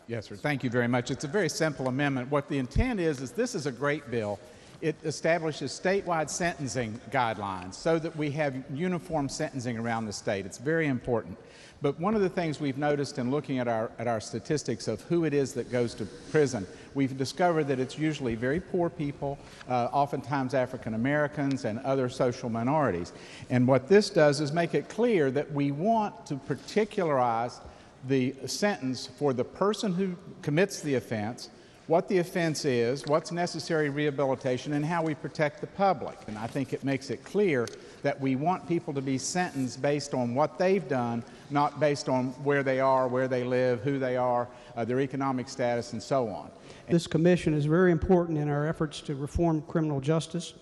Yes, 0.08 0.28
sir. 0.28 0.36
Thank 0.36 0.64
you 0.64 0.70
very 0.70 0.88
much. 0.88 1.10
It's 1.10 1.24
a 1.24 1.28
very 1.28 1.50
simple 1.50 1.88
amendment. 1.88 2.30
What 2.30 2.48
the 2.48 2.60
intent 2.60 3.00
is, 3.00 3.22
is 3.22 3.32
this 3.32 3.56
is 3.56 3.66
a 3.66 3.72
great 3.72 4.12
bill. 4.12 4.40
It 4.86 4.98
establishes 5.04 5.72
statewide 5.72 6.30
sentencing 6.30 7.02
guidelines 7.10 7.74
so 7.74 7.98
that 7.98 8.16
we 8.16 8.30
have 8.34 8.54
uniform 8.72 9.30
sentencing 9.30 9.80
around 9.80 10.06
the 10.06 10.14
state. 10.14 10.46
It's 10.46 10.60
very 10.60 10.86
important. 10.86 11.40
But 11.82 12.00
one 12.00 12.14
of 12.14 12.22
the 12.22 12.30
things 12.30 12.60
we've 12.60 12.78
noticed 12.78 13.18
in 13.18 13.32
looking 13.32 13.58
at 13.58 13.68
our, 13.68 13.90
at 13.98 14.08
our 14.08 14.20
statistics 14.20 14.88
of 14.88 15.02
who 15.02 15.26
it 15.26 15.34
is 15.34 15.54
that 15.54 15.72
goes 15.72 15.96
to 15.96 16.06
prison, 16.30 16.68
we've 16.94 17.18
discovered 17.18 17.64
that 17.64 17.80
it's 17.80 17.98
usually 17.98 18.36
very 18.36 18.60
poor 18.60 18.92
people, 18.92 19.40
uh, 19.68 19.86
oftentimes 19.92 20.54
African 20.54 20.94
Americans 20.94 21.66
and 21.66 21.80
other 21.80 22.08
social 22.08 22.50
minorities. 22.50 23.12
And 23.50 23.68
what 23.68 23.88
this 23.88 24.12
does 24.12 24.40
is 24.40 24.54
make 24.54 24.76
it 24.76 24.88
clear 24.88 25.32
that 25.32 25.52
we 25.52 25.72
want 25.72 26.28
to 26.28 26.36
particularize 26.36 27.60
the 28.08 28.36
sentence 28.46 29.08
for 29.08 29.34
the 29.34 29.46
person 29.46 29.94
who 29.94 30.16
commits 30.44 30.82
the 30.82 30.94
offense, 30.94 31.50
what 31.88 32.08
the 32.08 32.18
offense 32.18 32.66
is, 32.66 33.06
what's 33.06 33.32
necessary 33.32 33.90
rehabilitation, 33.90 34.74
and 34.74 34.84
how 34.84 35.04
we 35.04 35.14
protect 35.14 35.62
the 35.62 35.68
public. 35.68 36.18
And 36.28 36.38
I 36.38 36.48
think 36.48 36.74
it 36.74 36.84
makes 36.84 37.10
it 37.10 37.24
clear 37.24 37.68
that 38.02 38.20
we 38.20 38.36
want 38.36 38.68
people 38.68 38.94
to 38.94 39.02
be 39.02 39.18
sentenced 39.18 39.82
based 39.82 40.14
on 40.14 40.34
what 40.34 40.58
they've 40.58 40.88
done, 40.88 41.24
not 41.50 41.80
based 41.80 42.10
on 42.10 42.28
where 42.44 42.64
they 42.64 42.80
are, 42.80 43.08
where 43.08 43.28
they 43.28 43.44
live, 43.44 43.82
who 43.82 44.00
they 44.00 44.18
are, 44.18 44.48
uh, 44.76 44.84
their 44.84 45.00
economic 45.00 45.48
status, 45.48 45.94
and 45.94 46.02
so 46.02 46.28
on. 46.28 46.50
This 46.90 47.08
commission 47.08 47.54
is 47.54 47.66
very 47.66 47.92
important 47.92 48.38
in 48.38 48.50
our 48.50 48.68
efforts 48.68 49.02
to 49.02 49.16
reform 49.16 49.62
criminal 49.64 50.02
justice. 50.02 50.54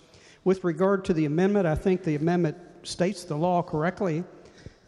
With 0.44 0.62
regard 0.64 1.04
to 1.06 1.14
the 1.14 1.24
amendment, 1.24 1.66
I 1.66 1.74
think 1.74 2.02
the 2.02 2.16
amendment 2.16 2.56
states 2.82 3.24
the 3.24 3.36
law 3.36 3.62
correctly. 3.62 4.24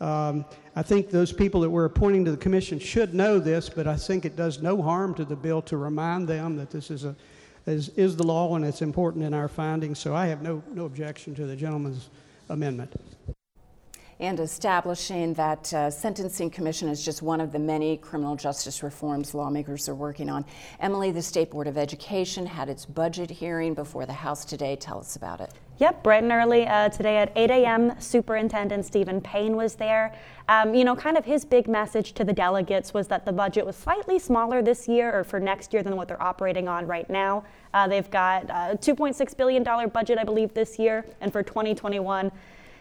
Um, 0.01 0.45
I 0.79 0.83
think 0.83 1.11
those 1.11 1.33
people 1.33 1.63
that 1.63 1.71
we're 1.71 1.87
appointing 1.87 2.27
to 2.27 2.31
the 2.31 2.37
commission 2.37 2.79
should 2.79 3.15
know 3.15 3.39
this, 3.39 3.71
but 3.71 3.87
I 3.87 3.97
think 3.97 4.27
it 4.27 4.37
does 4.37 4.61
no 4.61 4.83
harm 4.83 5.15
to 5.15 5.25
the 5.25 5.35
bill 5.35 5.63
to 5.63 5.79
remind 5.79 6.29
them 6.29 6.57
that 6.57 6.71
this 6.71 6.91
is 6.91 7.05
a 7.05 7.17
is, 7.65 7.89
is 7.97 8.15
the 8.15 8.23
law 8.23 8.55
and 8.55 8.65
it's 8.65 8.83
important 8.83 9.25
in 9.25 9.35
our 9.35 9.49
findings. 9.49 9.99
So 9.99 10.15
I 10.15 10.27
have 10.27 10.43
no 10.43 10.63
no 10.73 10.85
objection 10.85 11.35
to 11.37 11.47
the 11.47 11.57
gentleman's 11.57 12.11
amendment. 12.51 12.93
And 14.19 14.41
establishing 14.41 15.35
that 15.35 15.73
uh, 15.75 15.91
sentencing 15.91 16.49
commission 16.49 16.89
is 16.89 17.05
just 17.05 17.21
one 17.21 17.39
of 17.39 17.53
the 17.53 17.59
many 17.59 17.99
criminal 17.99 18.35
justice 18.35 18.83
reforms 18.83 19.35
lawmakers 19.35 19.91
are 19.91 19.95
working 19.95 20.31
on. 20.31 20.47
Emily, 20.81 21.11
the 21.11 21.21
State 21.21 21.51
Board 21.51 21.67
of 21.67 21.77
Education 21.77 22.47
had 22.47 22.71
its 22.71 22.87
budget 22.87 23.29
hearing 23.29 23.75
before 23.75 24.07
the 24.07 24.15
House 24.15 24.47
today. 24.47 24.75
Tell 24.75 24.99
us 24.99 25.17
about 25.17 25.43
it. 25.43 25.53
Yep, 25.79 26.03
bright 26.03 26.23
and 26.23 26.33
early 26.33 26.67
uh, 26.67 26.89
today 26.89 27.19
at 27.19 27.31
8 27.37 27.51
a.m. 27.51 28.01
Superintendent 28.01 28.87
Steven 28.87 29.21
Paine 29.21 29.55
was 29.55 29.75
there. 29.75 30.15
Um, 30.49 30.75
you 30.75 30.85
know, 30.85 30.97
kind 30.97 31.19
of 31.19 31.27
his 31.27 31.45
big 31.45 31.69
message 31.69 32.15
to 32.15 32.25
the 32.25 32.33
delegates 32.33 32.95
was 32.95 33.09
that 33.09 33.27
the 33.27 33.33
budget 33.33 33.67
was 33.67 33.77
slightly 33.77 34.19
smaller 34.19 34.63
this 34.63 34.89
year 34.89 35.15
or 35.15 35.25
for 35.25 35.39
next 35.39 35.75
year 35.75 35.83
than 35.83 35.95
what 35.95 36.09
they're 36.09 36.23
operating 36.23 36.67
on 36.67 36.87
right 36.87 37.11
now. 37.11 37.45
Uh, 37.75 37.87
they've 37.87 38.11
got 38.11 38.45
a 38.45 38.79
$2.6 38.79 39.37
billion 39.37 39.63
budget, 39.91 40.17
I 40.17 40.25
believe, 40.25 40.55
this 40.55 40.79
year, 40.79 41.05
and 41.21 41.31
for 41.31 41.43
2021, 41.43 42.33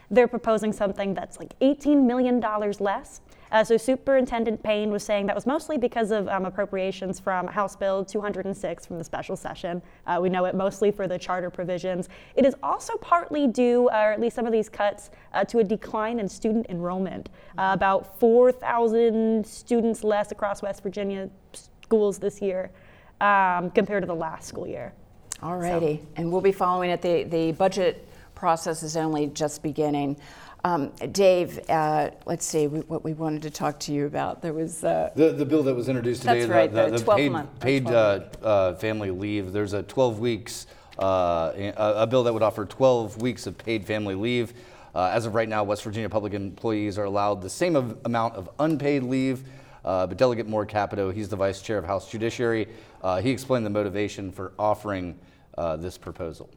they're 0.09 0.27
proposing 0.27 0.71
something 0.71 1.13
that's 1.13 1.39
like 1.39 1.57
$18 1.59 2.05
million 2.05 2.39
less. 2.79 3.21
Uh, 3.51 3.63
so 3.63 3.77
Superintendent 3.77 4.61
Paine 4.63 4.91
was 4.91 5.03
saying 5.03 5.27
that 5.27 5.35
was 5.35 5.45
mostly 5.45 5.77
because 5.77 6.11
of 6.11 6.27
um, 6.27 6.45
appropriations 6.45 7.19
from 7.19 7.47
House 7.47 7.75
Bill 7.75 8.03
206 8.03 8.85
from 8.85 8.97
the 8.97 9.03
special 9.03 9.35
session. 9.35 9.81
Uh, 10.07 10.19
we 10.21 10.29
know 10.29 10.45
it 10.45 10.55
mostly 10.55 10.91
for 10.91 11.07
the 11.07 11.17
charter 11.17 11.49
provisions. 11.49 12.09
It 12.35 12.45
is 12.45 12.55
also 12.63 12.97
partly 12.97 13.47
due, 13.47 13.87
or 13.89 14.11
at 14.11 14.19
least 14.19 14.35
some 14.35 14.45
of 14.45 14.51
these 14.51 14.67
cuts, 14.67 15.11
uh, 15.33 15.43
to 15.45 15.59
a 15.59 15.63
decline 15.63 16.19
in 16.19 16.27
student 16.27 16.65
enrollment. 16.69 17.29
Uh, 17.57 17.71
about 17.73 18.19
4,000 18.19 19.45
students 19.45 20.03
less 20.03 20.31
across 20.31 20.61
West 20.61 20.83
Virginia 20.83 21.29
schools 21.83 22.17
this 22.17 22.41
year 22.41 22.71
um, 23.21 23.69
compared 23.71 24.03
to 24.03 24.07
the 24.07 24.15
last 24.15 24.47
school 24.47 24.67
year. 24.67 24.91
All 25.41 25.57
righty, 25.57 25.97
so. 25.97 26.07
and 26.15 26.31
we'll 26.31 26.41
be 26.41 26.51
following 26.51 26.89
it. 26.89 27.01
The, 27.01 27.23
the 27.23 27.51
budget 27.51 28.07
process 28.45 28.84
is 28.84 28.95
only 28.95 29.25
just 29.25 29.63
beginning. 29.63 30.15
Um, 30.63 30.91
Dave, 31.12 31.60
uh, 31.67 32.12
let's 32.27 32.45
see 32.45 32.67
we, 32.67 32.81
what 32.81 33.03
we 33.03 33.13
wanted 33.13 33.41
to 33.41 33.49
talk 33.49 33.79
to 33.79 33.91
you 33.91 34.05
about. 34.05 34.43
There 34.43 34.53
was 34.53 34.84
uh, 34.84 35.10
the 35.15 35.31
the 35.31 35.47
bill 35.47 35.63
that 35.63 35.73
was 35.73 35.89
introduced 35.89 36.21
today. 36.21 36.41
That's 36.41 36.51
right, 36.51 36.71
the, 36.71 36.91
the, 36.91 36.97
the 36.99 37.03
12 37.03 37.17
paid, 37.17 37.31
month, 37.31 37.60
paid 37.60 37.88
uh, 37.88 38.19
uh, 38.43 38.75
family 38.75 39.10
leave. 39.10 39.51
There's 39.51 39.73
a 39.73 39.81
12 39.81 40.19
weeks 40.19 40.67
uh, 40.99 41.53
a, 41.55 41.73
a, 42.03 42.05
bill 42.05 42.21
that 42.21 42.34
would 42.34 42.43
offer 42.43 42.65
12 42.65 43.19
weeks 43.19 43.47
of 43.47 43.58
paid 43.58 43.84
family 43.84 44.13
leave. 44.13 44.53
Uh, 44.93 45.10
as 45.12 45.25
of 45.25 45.34
right 45.34 45.49
now, 45.49 45.63
West 45.63 45.81
Virginia 45.81 46.08
public 46.08 46.36
employees 46.36 46.99
are 46.99 47.05
allowed 47.05 47.41
the 47.41 47.49
same 47.49 47.75
of, 47.75 47.97
amount 48.05 48.36
of 48.36 48.47
unpaid 48.60 49.01
leave. 49.01 49.43
but 49.81 50.15
Delegate 50.17 50.45
Moore 50.45 50.67
Capito, 50.67 51.10
he's 51.10 51.29
the 51.29 51.36
vice 51.36 51.63
chair 51.63 51.79
of 51.79 51.86
House 51.86 52.12
Judiciary. 52.12 52.67
he 53.23 53.31
explained 53.31 53.65
the 53.65 53.71
motivation 53.71 54.31
for 54.31 54.53
offering 54.60 55.17
this 55.79 55.97
proposal. 55.97 56.47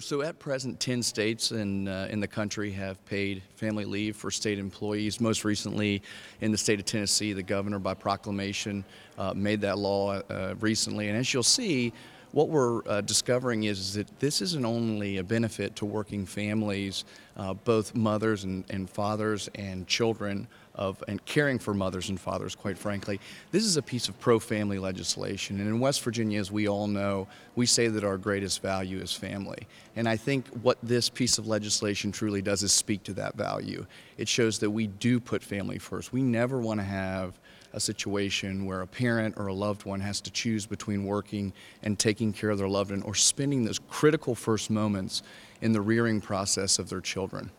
So 0.00 0.22
at 0.22 0.38
present, 0.38 0.78
10 0.80 1.02
states 1.02 1.50
in, 1.50 1.88
uh, 1.88 2.08
in 2.10 2.20
the 2.20 2.28
country 2.28 2.70
have 2.72 3.04
paid 3.06 3.42
family 3.56 3.84
leave 3.84 4.16
for 4.16 4.30
state 4.30 4.58
employees. 4.58 5.20
Most 5.20 5.44
recently, 5.44 6.02
in 6.40 6.52
the 6.52 6.58
state 6.58 6.78
of 6.78 6.84
Tennessee, 6.84 7.32
the 7.32 7.42
governor, 7.42 7.78
by 7.78 7.94
proclamation, 7.94 8.84
uh, 9.18 9.34
made 9.34 9.60
that 9.62 9.78
law 9.78 10.20
uh, 10.30 10.54
recently. 10.60 11.08
And 11.08 11.18
as 11.18 11.32
you'll 11.32 11.42
see, 11.42 11.92
what 12.32 12.48
we're 12.48 12.86
uh, 12.86 13.00
discovering 13.00 13.64
is, 13.64 13.78
is, 13.78 13.94
that 13.94 14.20
this 14.20 14.42
isn't 14.42 14.66
only 14.66 15.16
a 15.16 15.24
benefit 15.24 15.74
to 15.76 15.86
working 15.86 16.26
families, 16.26 17.04
uh, 17.36 17.54
both 17.54 17.94
mothers 17.94 18.44
and, 18.44 18.64
and 18.68 18.88
fathers 18.90 19.48
and 19.54 19.86
children 19.86 20.46
of 20.78 21.02
and 21.08 21.22
caring 21.26 21.58
for 21.58 21.74
mothers 21.74 22.08
and 22.08 22.18
fathers, 22.18 22.54
quite 22.54 22.78
frankly. 22.78 23.20
This 23.50 23.64
is 23.64 23.76
a 23.76 23.82
piece 23.82 24.08
of 24.08 24.18
pro 24.20 24.38
family 24.38 24.78
legislation. 24.78 25.58
And 25.58 25.68
in 25.68 25.80
West 25.80 26.02
Virginia, 26.02 26.40
as 26.40 26.50
we 26.50 26.68
all 26.68 26.86
know, 26.86 27.26
we 27.56 27.66
say 27.66 27.88
that 27.88 28.04
our 28.04 28.16
greatest 28.16 28.62
value 28.62 28.98
is 28.98 29.12
family. 29.12 29.66
And 29.96 30.08
I 30.08 30.16
think 30.16 30.46
what 30.62 30.78
this 30.82 31.10
piece 31.10 31.38
of 31.38 31.46
legislation 31.46 32.12
truly 32.12 32.40
does 32.40 32.62
is 32.62 32.72
speak 32.72 33.02
to 33.04 33.12
that 33.14 33.36
value. 33.36 33.84
It 34.16 34.28
shows 34.28 34.58
that 34.60 34.70
we 34.70 34.86
do 34.86 35.20
put 35.20 35.42
family 35.42 35.78
first. 35.78 36.12
We 36.12 36.22
never 36.22 36.60
want 36.60 36.80
to 36.80 36.84
have 36.84 37.38
a 37.72 37.80
situation 37.80 38.64
where 38.64 38.80
a 38.80 38.86
parent 38.86 39.34
or 39.36 39.48
a 39.48 39.52
loved 39.52 39.84
one 39.84 40.00
has 40.00 40.20
to 40.22 40.30
choose 40.30 40.64
between 40.64 41.04
working 41.04 41.52
and 41.82 41.98
taking 41.98 42.32
care 42.32 42.50
of 42.50 42.58
their 42.58 42.68
loved 42.68 42.90
one 42.90 43.02
or 43.02 43.14
spending 43.14 43.64
those 43.64 43.80
critical 43.90 44.34
first 44.34 44.70
moments 44.70 45.22
in 45.60 45.72
the 45.72 45.80
rearing 45.80 46.20
process 46.20 46.78
of 46.78 46.88
their 46.88 47.00
children. 47.00 47.50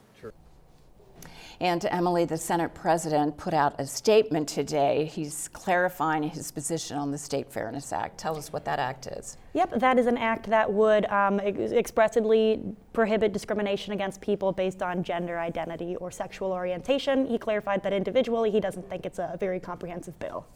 And 1.61 1.83
Emily, 1.85 2.23
the 2.23 2.37
Senate 2.37 2.73
president, 2.73 3.35
put 3.35 3.53
out 3.53 3.75
a 3.79 3.85
statement 3.85 4.47
today. 4.47 5.05
He's 5.05 5.49
clarifying 5.49 6.23
his 6.23 6.51
position 6.51 6.97
on 6.97 7.11
the 7.11 7.17
State 7.17 7.51
Fairness 7.51 7.91
Act. 7.91 8.17
Tell 8.17 8.37
us 8.37 8.53
what 8.53 8.63
that 8.63 8.79
act 8.79 9.07
is. 9.07 9.35
Yep, 9.53 9.79
that 9.79 9.99
is 9.99 10.05
an 10.05 10.17
act 10.17 10.47
that 10.49 10.71
would 10.71 11.05
um, 11.07 11.41
ex- 11.41 11.71
expressly 11.71 12.61
prohibit 12.93 13.33
discrimination 13.33 13.91
against 13.91 14.21
people 14.21 14.53
based 14.53 14.81
on 14.81 15.03
gender 15.03 15.37
identity 15.37 15.97
or 15.97 16.11
sexual 16.11 16.53
orientation. 16.53 17.25
He 17.25 17.37
clarified 17.37 17.83
that 17.83 17.91
individually 17.91 18.51
he 18.51 18.61
doesn't 18.61 18.89
think 18.89 19.05
it's 19.05 19.19
a 19.19 19.35
very 19.37 19.59
comprehensive 19.59 20.17
bill. 20.17 20.47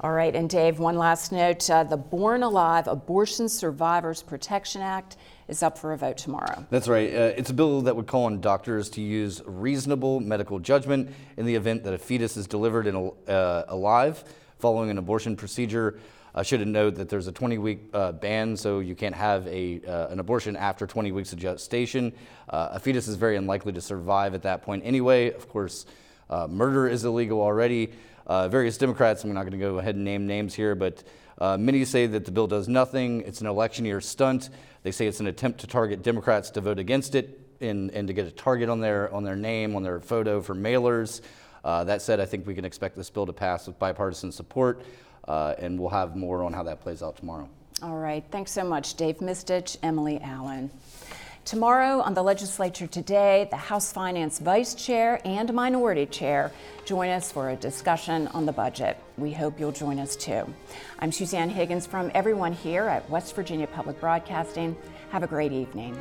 All 0.00 0.12
right, 0.12 0.34
and 0.34 0.48
Dave, 0.48 0.78
one 0.78 0.96
last 0.96 1.32
note. 1.32 1.68
Uh, 1.68 1.82
the 1.82 1.96
Born 1.96 2.44
Alive 2.44 2.86
Abortion 2.86 3.48
Survivors 3.48 4.22
Protection 4.22 4.80
Act 4.80 5.16
is 5.48 5.62
up 5.62 5.78
for 5.78 5.92
a 5.92 5.96
vote 5.96 6.16
tomorrow. 6.16 6.66
That's 6.70 6.88
right. 6.88 7.12
Uh, 7.12 7.32
it's 7.36 7.50
a 7.50 7.54
bill 7.54 7.82
that 7.82 7.94
would 7.96 8.06
call 8.06 8.24
on 8.24 8.40
doctors 8.40 8.90
to 8.90 9.00
use 9.00 9.42
reasonable 9.46 10.20
medical 10.20 10.58
judgment 10.58 11.10
in 11.36 11.46
the 11.46 11.54
event 11.54 11.84
that 11.84 11.94
a 11.94 11.98
fetus 11.98 12.36
is 12.36 12.46
delivered 12.46 12.86
in 12.86 13.12
uh, 13.28 13.62
alive 13.68 14.24
following 14.58 14.90
an 14.90 14.98
abortion 14.98 15.36
procedure. 15.36 15.98
I 16.34 16.42
should 16.42 16.66
note 16.66 16.96
that 16.96 17.08
there's 17.08 17.28
a 17.28 17.32
20 17.32 17.58
week 17.58 17.80
uh, 17.94 18.12
ban, 18.12 18.56
so 18.56 18.80
you 18.80 18.94
can't 18.94 19.14
have 19.14 19.46
a, 19.46 19.80
uh, 19.86 20.08
an 20.08 20.20
abortion 20.20 20.54
after 20.54 20.86
20 20.86 21.12
weeks 21.12 21.32
of 21.32 21.38
gestation. 21.38 22.12
Uh, 22.48 22.68
a 22.72 22.80
fetus 22.80 23.08
is 23.08 23.16
very 23.16 23.36
unlikely 23.36 23.72
to 23.72 23.80
survive 23.80 24.34
at 24.34 24.42
that 24.42 24.62
point 24.62 24.82
anyway. 24.84 25.32
Of 25.32 25.48
course, 25.48 25.86
uh, 26.28 26.46
murder 26.46 26.88
is 26.88 27.04
illegal 27.04 27.40
already. 27.40 27.92
Uh, 28.26 28.48
various 28.48 28.76
Democrats, 28.76 29.24
I'm 29.24 29.32
not 29.32 29.42
going 29.42 29.52
to 29.52 29.58
go 29.58 29.78
ahead 29.78 29.94
and 29.94 30.04
name 30.04 30.26
names 30.26 30.54
here, 30.54 30.74
but 30.74 31.04
uh, 31.38 31.56
many 31.56 31.84
say 31.84 32.06
that 32.06 32.24
the 32.24 32.32
bill 32.32 32.46
does 32.46 32.68
nothing. 32.68 33.22
It's 33.22 33.40
an 33.40 33.46
election 33.46 33.84
year 33.84 34.00
stunt. 34.00 34.50
They 34.82 34.90
say 34.90 35.06
it's 35.06 35.20
an 35.20 35.26
attempt 35.26 35.60
to 35.60 35.66
target 35.66 36.02
Democrats 36.02 36.50
to 36.50 36.60
vote 36.60 36.78
against 36.78 37.14
it 37.14 37.40
and, 37.60 37.90
and 37.90 38.08
to 38.08 38.14
get 38.14 38.26
a 38.26 38.30
target 38.30 38.68
on 38.68 38.80
their, 38.80 39.12
on 39.12 39.24
their 39.24 39.36
name, 39.36 39.76
on 39.76 39.82
their 39.82 40.00
photo 40.00 40.40
for 40.40 40.54
mailers. 40.54 41.20
Uh, 41.64 41.84
that 41.84 42.00
said, 42.00 42.20
I 42.20 42.26
think 42.26 42.46
we 42.46 42.54
can 42.54 42.64
expect 42.64 42.96
this 42.96 43.10
bill 43.10 43.26
to 43.26 43.32
pass 43.32 43.66
with 43.66 43.78
bipartisan 43.78 44.30
support, 44.30 44.82
uh, 45.26 45.54
and 45.58 45.78
we'll 45.80 45.90
have 45.90 46.14
more 46.14 46.44
on 46.44 46.52
how 46.52 46.62
that 46.62 46.80
plays 46.80 47.02
out 47.02 47.16
tomorrow. 47.16 47.48
All 47.82 47.96
right. 47.96 48.24
Thanks 48.30 48.52
so 48.52 48.64
much, 48.64 48.94
Dave 48.94 49.18
Mistich, 49.18 49.76
Emily 49.82 50.20
Allen. 50.22 50.70
Tomorrow 51.46 52.00
on 52.00 52.14
the 52.14 52.24
legislature 52.24 52.88
today, 52.88 53.46
the 53.52 53.56
House 53.56 53.92
Finance 53.92 54.40
Vice 54.40 54.74
Chair 54.74 55.20
and 55.24 55.54
Minority 55.54 56.04
Chair 56.04 56.50
join 56.84 57.08
us 57.08 57.30
for 57.30 57.50
a 57.50 57.54
discussion 57.54 58.26
on 58.34 58.46
the 58.46 58.52
budget. 58.52 58.98
We 59.16 59.32
hope 59.32 59.60
you'll 59.60 59.70
join 59.70 60.00
us 60.00 60.16
too. 60.16 60.52
I'm 60.98 61.12
Suzanne 61.12 61.48
Higgins 61.48 61.86
from 61.86 62.10
everyone 62.14 62.52
here 62.52 62.86
at 62.86 63.08
West 63.08 63.36
Virginia 63.36 63.68
Public 63.68 64.00
Broadcasting. 64.00 64.76
Have 65.10 65.22
a 65.22 65.28
great 65.28 65.52
evening. 65.52 65.96